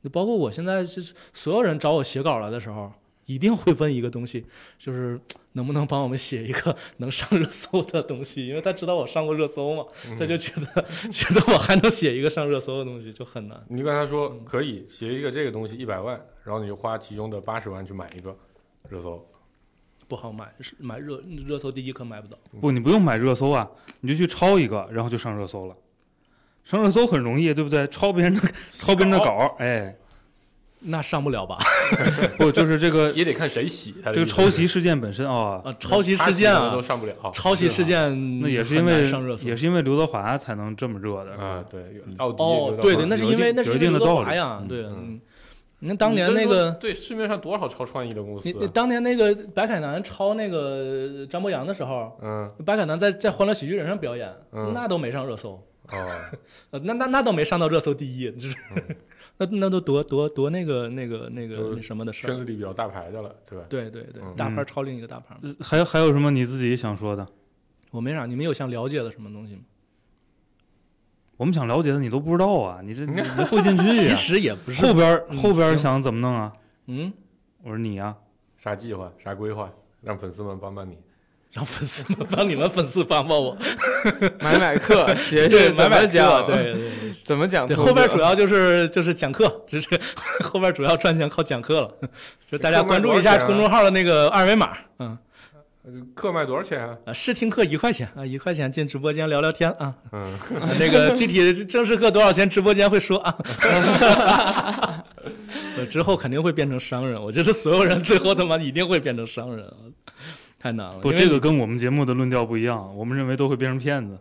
[0.03, 2.91] 就包括我现在就是所有人找我写稿来的时候，
[3.27, 4.45] 一定会问一个东西，
[4.77, 5.19] 就是
[5.53, 13.63] 能不能帮我们写一个 能上热搜的东西，因为他知道我上过热搜嘛，嗯他就觉得 觉得我还能写一个上热搜的东西就很难。
[13.69, 18.35] 你就跟他说嗯可以写一个这个东西一百万，然后你就花其中的八十万去买一个
[18.89, 19.23] 热搜。
[20.07, 22.37] 不好买，是买热热搜第一可买不到。
[22.59, 23.69] 不，你不用买热搜啊，
[24.01, 25.75] 你就去抄一个，然后就上热搜了。
[26.63, 27.87] 上热搜很容易，对不对？
[27.87, 29.95] 抄别人的 抄别人的稿儿，哎，
[30.79, 31.57] 那上不了吧？
[32.37, 36.71] 不就是这个 也得看谁洗这个抄袭事件本身啊，啊，抄袭事件啊。
[36.73, 37.13] 都，上不了。
[37.33, 39.47] 抄袭事件那也是因为上热搜。
[39.47, 44.67] 也是因为刘德华才能这么热的啊，对嗯，奥迪哦，对对，那是因为那是因为刘德华呀，嗯。
[44.67, 44.95] 对，嗯。
[45.01, 45.21] 嗯，
[45.79, 52.49] 你看当年那个，对市面上多少超创意的公司你，你当年那个白凯南抄那个张博洋的时候，嗯。
[52.65, 54.71] 白凯南在在《欢乐喜剧人》上表演，嗯。
[54.73, 55.61] 那都没上热搜，
[55.91, 56.21] 哦，
[56.71, 58.57] 呃，那那那倒没上到热搜第一，就是
[59.37, 62.29] 那那都多多多那个那个那个那什么的事儿。
[62.29, 63.65] 圈子里比较大牌的了，对吧？
[63.69, 65.35] 对对对嗯，大牌超另一个大牌。
[65.41, 67.27] 呃还有还有什么你自己想说的？
[67.91, 69.61] 我没啥，你们有想了解的什么东西吗？
[71.37, 74.15] 我们想了解的你都不知道啊，你这你没混进去其。
[74.15, 76.53] 实也不是后边后边想怎么弄啊？
[76.85, 77.11] 嗯，
[77.63, 78.15] 我说你呀，
[78.57, 79.71] 啥计划，啥规划，
[80.01, 80.97] 让粉丝们帮帮你。
[81.53, 83.57] 让粉丝们帮你们粉丝帮帮我，
[84.39, 87.11] 买买课， 学，学怎买买讲，对对对。
[87.25, 87.67] 怎么讲。
[87.75, 89.87] 后边主要就是就是讲课，只是
[90.41, 91.91] 后边主要赚钱靠讲课了，
[92.49, 95.17] 就大家关注一下公众号的那个二维码，嗯，
[96.15, 96.97] 课卖多少钱啊？
[97.05, 100.21] 啊，试听课一块钱啊，一块钱进直播间聊聊天啊，嗯，
[100.59, 103.35] 啊那个具体正式课多少钱，直播间会说啊。
[105.77, 109.65] 呃之后肯定会变成商人，我觉得所有人最后他妈一定会变成商人，
[110.61, 110.99] 太难了。
[110.99, 114.15] 不，这个跟我们节目的论调不一样，我们认为都会变成骗子。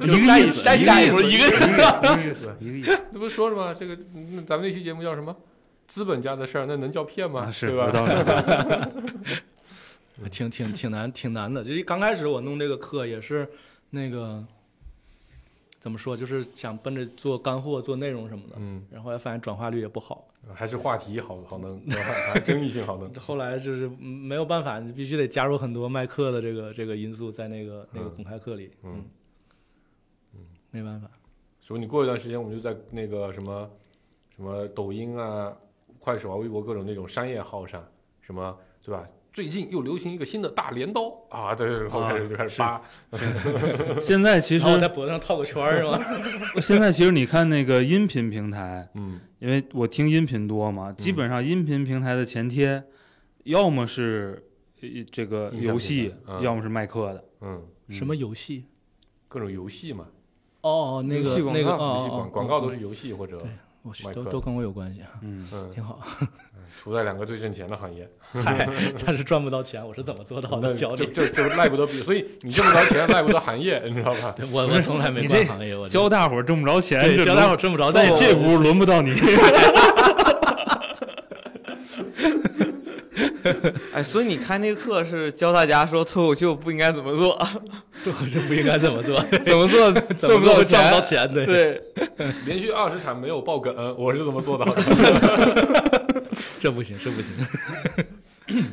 [0.00, 1.70] 一再下一步一个人。
[1.70, 2.98] 一个意思，一个意思。
[3.12, 3.72] 那不是说了吗？
[3.78, 3.96] 这个
[4.34, 5.34] 那咱们那期节目叫什么？
[5.86, 7.42] 资本家的事儿，那能叫骗吗？
[7.42, 7.90] 啊，是吧？
[10.30, 11.64] 挺挺挺难挺难的。
[11.64, 13.48] 就是刚开始我弄这个课也是
[13.90, 14.44] 那个
[15.80, 20.28] 怎么说，就是想奔着做干货、做内容什么的，嗯，然后发现转化率也不好。
[20.54, 21.80] 还是话题好好能，
[22.32, 23.12] 还争议性好能。
[23.18, 29.04] 后来就是嗯没有办法，你必须得加入很多卖课的这个这个因素在那个那个嗯公开课里，嗯
[30.34, 31.10] 嗯，没办法。
[31.60, 33.70] 所以你过一段时间，我们就在那个什么
[34.34, 35.56] 什么抖音啊、
[35.98, 37.82] 快手啊、微博各种那种商业号上，
[38.20, 38.54] 什么
[38.84, 39.06] 对吧？
[39.32, 41.12] 最近又流行一个新的大镰刀。
[41.30, 42.82] 啊，对，然后开始就开始发，
[44.00, 45.98] 现在其实然后在脖子上套个圈儿是吗？
[46.60, 49.20] 现在其实你看那个音频平台，嗯。
[49.38, 52.82] 因为我听音频多嘛，基本上音频平台的前贴，
[53.44, 54.44] 要么是
[54.82, 57.24] 呃这个游戏要么是卖课的。
[57.40, 57.92] 嗯，嗯。
[57.94, 58.66] 什么游戏？
[59.28, 60.06] 各种游戏嘛，
[60.60, 63.48] 哦，那个那个戏广告游戏广广告都哦是游戏或者对
[63.82, 66.00] 我去都都跟我有关系啊，嗯，嗯，挺好。
[66.80, 68.68] 处在两个最挣钱的行业，嗨，
[69.04, 70.72] 但是赚不到钱，我是怎么做到的？
[70.72, 74.34] 教这你，这这赖不得比，所以你挣不着钱，赖不得行业，你知道吧？
[74.52, 79.12] 我我从来没你这干行业，我教大伙儿挣不着钱，对教大伙挣不着这钱，这屋轮不到你。
[83.92, 87.36] 哎，所以你开那个课是教大家说脱口秀不应该怎么做，
[88.04, 91.18] 脱口秀不应该怎么做， 怎么做怎赚不到么做赚不到钱。
[91.28, 91.34] 钱？
[91.34, 91.82] 对，对，
[92.46, 94.82] 连续二十场没有爆梗，我是怎么做到的？
[96.58, 97.34] 这不行，这不行。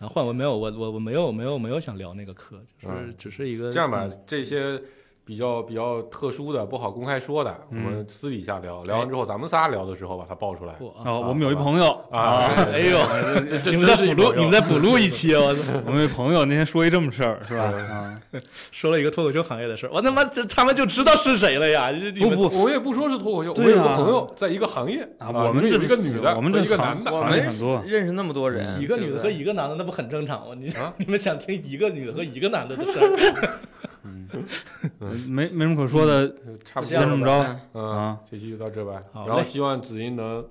[0.00, 4.80] 啊，换我没有，我我我没有没有没有想聊那个课，就是嗯只是一个这样吧嗯，这些
[5.26, 10.74] 比较比较特殊的、不好公开说的，我嗯们私底下聊，聊完之后咱们仨聊的时候把它爆出来。
[10.74, 12.98] 嚯啊，我们有一朋友啊，哎呦，
[13.70, 15.62] 你们在补录，你们在补录一期，我操！
[15.86, 18.20] 我们有一朋友那天说一这么事儿，是吧？
[18.70, 21.90] 说了一个脱口秀行业的事儿，我他妈这他们就知道是谁了呀！
[22.20, 30.54] 不不我也不说是脱口秀，我有个啊朋友在一个行业啊，我们这里面有一个女的，我们这行一个男的，我们很多认识那么多人，一个女的和一个男的，那不很正常吗？
[30.58, 33.58] 你啊 你们想听一个女的和一个男的的事儿？
[35.28, 36.28] 没没什么可说的，
[36.64, 37.24] 差不多先这么。
[37.24, 38.98] 着嗯啊，这期就到这吧。
[39.26, 40.44] 然后希望子音能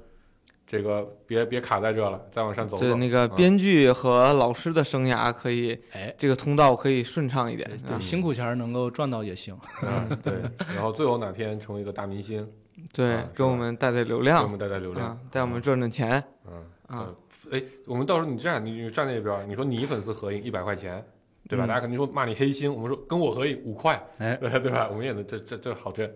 [0.65, 2.83] 这个别别卡在这了，再往上走走。
[2.83, 7.69] 对那个嗯编剧和老师的生涯可以，哎，这个通道可以顺畅一点。
[7.85, 9.55] 对，啊辛苦钱能够赚到也行。
[9.83, 10.33] 嗯对，
[10.73, 12.47] 然后最后哪天成为一个大明星，
[12.93, 17.09] 对啊，给我们带带流量给我们带带流量啊，，带我们赚赚钱嗯啊。
[17.51, 21.05] 哎，我们到时候你这样，你你站那边，你说你粉丝合影一百块钱，
[21.53, 21.65] 对吧？
[21.65, 24.87] 嗯大家肯定说骂你黑心，我们说跟我合影五块，哎对 对吧？
[24.89, 26.09] 我们也能这这这好挣，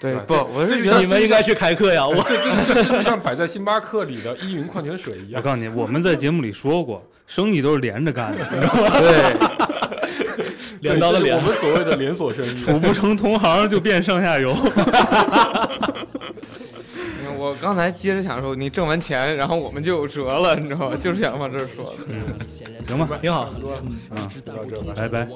[0.00, 2.06] 对，不，我是觉得你们应该去开课呀！
[2.06, 5.40] 我这这这就像摆在星巴克里的依云矿泉水一样。
[5.40, 8.44] 我告诉你，我们在节目里说过，生意都是连着干的，
[9.00, 9.36] 对，
[10.80, 12.54] 连刀的镰这是我，们所谓的连锁生意。
[12.54, 14.54] 处不成同行就变上下游。
[17.46, 20.96] 我刚才接着想说，你挣完钱，然后我们就有辙了，你知道吗？
[20.96, 22.46] 就是想往这儿说的。
[22.82, 23.48] 行吧，挺好
[24.10, 24.28] 嗯。
[24.96, 25.28] 拜拜。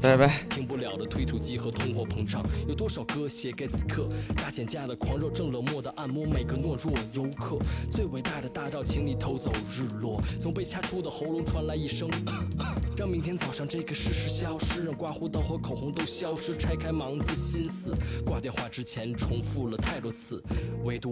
[0.00, 0.44] 拜拜。
[0.50, 4.08] 停不了的推土机和通货膨胀，有多少歌写给此刻？
[4.36, 7.56] 大减价的狂热，正冷漠的按摩每个懦弱游客。
[7.90, 10.20] 最伟大的大招，请你偷走日落。
[10.40, 12.10] 从被掐出的喉咙传来一声，
[12.98, 16.56] 让明天早上这个事实消失，让刮胡刀和口红都消失。
[16.58, 17.94] 拆开盲字心思，
[18.26, 20.42] 挂电话之前重复了太多次，
[20.84, 21.11] 唯独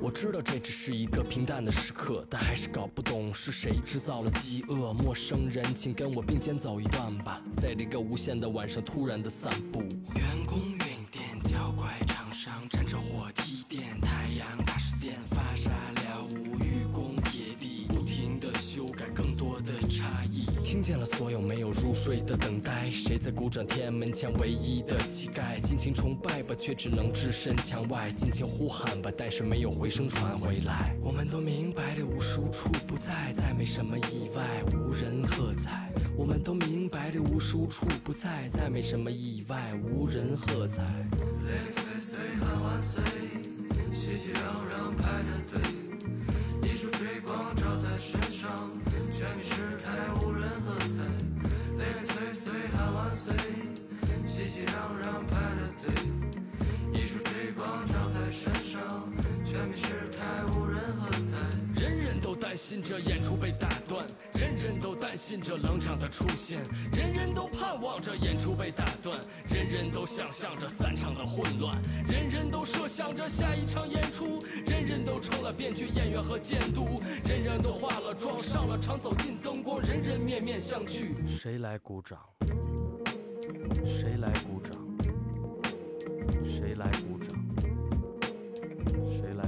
[0.00, 4.92] 我知道这只是一个平淡的时刻，但还是搞不懂是谁制造了饥饿。
[4.92, 9.80] 陌生人，请跟我并肩走一段吧，在这个无限的晚上突然的散步。
[9.80, 10.78] 员工运
[11.10, 13.30] 电，脚拐场上站着火
[20.92, 23.66] 见了所有没有入睡的等待，谁在鼓掌？
[23.66, 30.94] 天安门前唯一的乞丐，尽情崇拜吧，却只能置身墙外；尽情呼喊吧，但是没有回声传回来。
[31.00, 34.44] 我们都明白这无数处不在，再没什么意外，
[34.74, 35.90] 无人喝彩。
[36.14, 40.82] 我们都明白这无数处不在，再没什么意外，无人喝彩。
[41.46, 43.02] 零零碎碎喊万岁，
[43.90, 44.36] 熙熙攘
[44.68, 45.91] 攘排着队。
[46.62, 48.70] 一束追光照在身上，
[49.10, 51.02] 全民失态，无人喝彩。
[51.76, 53.34] 零零碎碎喊万岁，
[54.24, 54.72] 熙熙攘
[55.02, 55.92] 攘排着队。
[56.92, 59.10] 一束追光照在身上，
[59.42, 61.38] 全民失态，无人喝彩。
[61.74, 66.60] 人人都担心着演出被打断，人人都担心着冷场的出现，
[66.92, 69.18] 人人都盼望着演出被打断，
[69.48, 81.08] 人人都想象着散场的混乱，人人都设想着下一场演出，人人都成了编剧、演员和监督，人人都化了妆上了场，走进灯光，人人面面相觑。
[81.26, 82.18] 谁来鼓掌？
[83.84, 84.76] 谁来鼓掌？
[86.44, 87.34] 谁来鼓掌？
[89.04, 89.41] 谁来？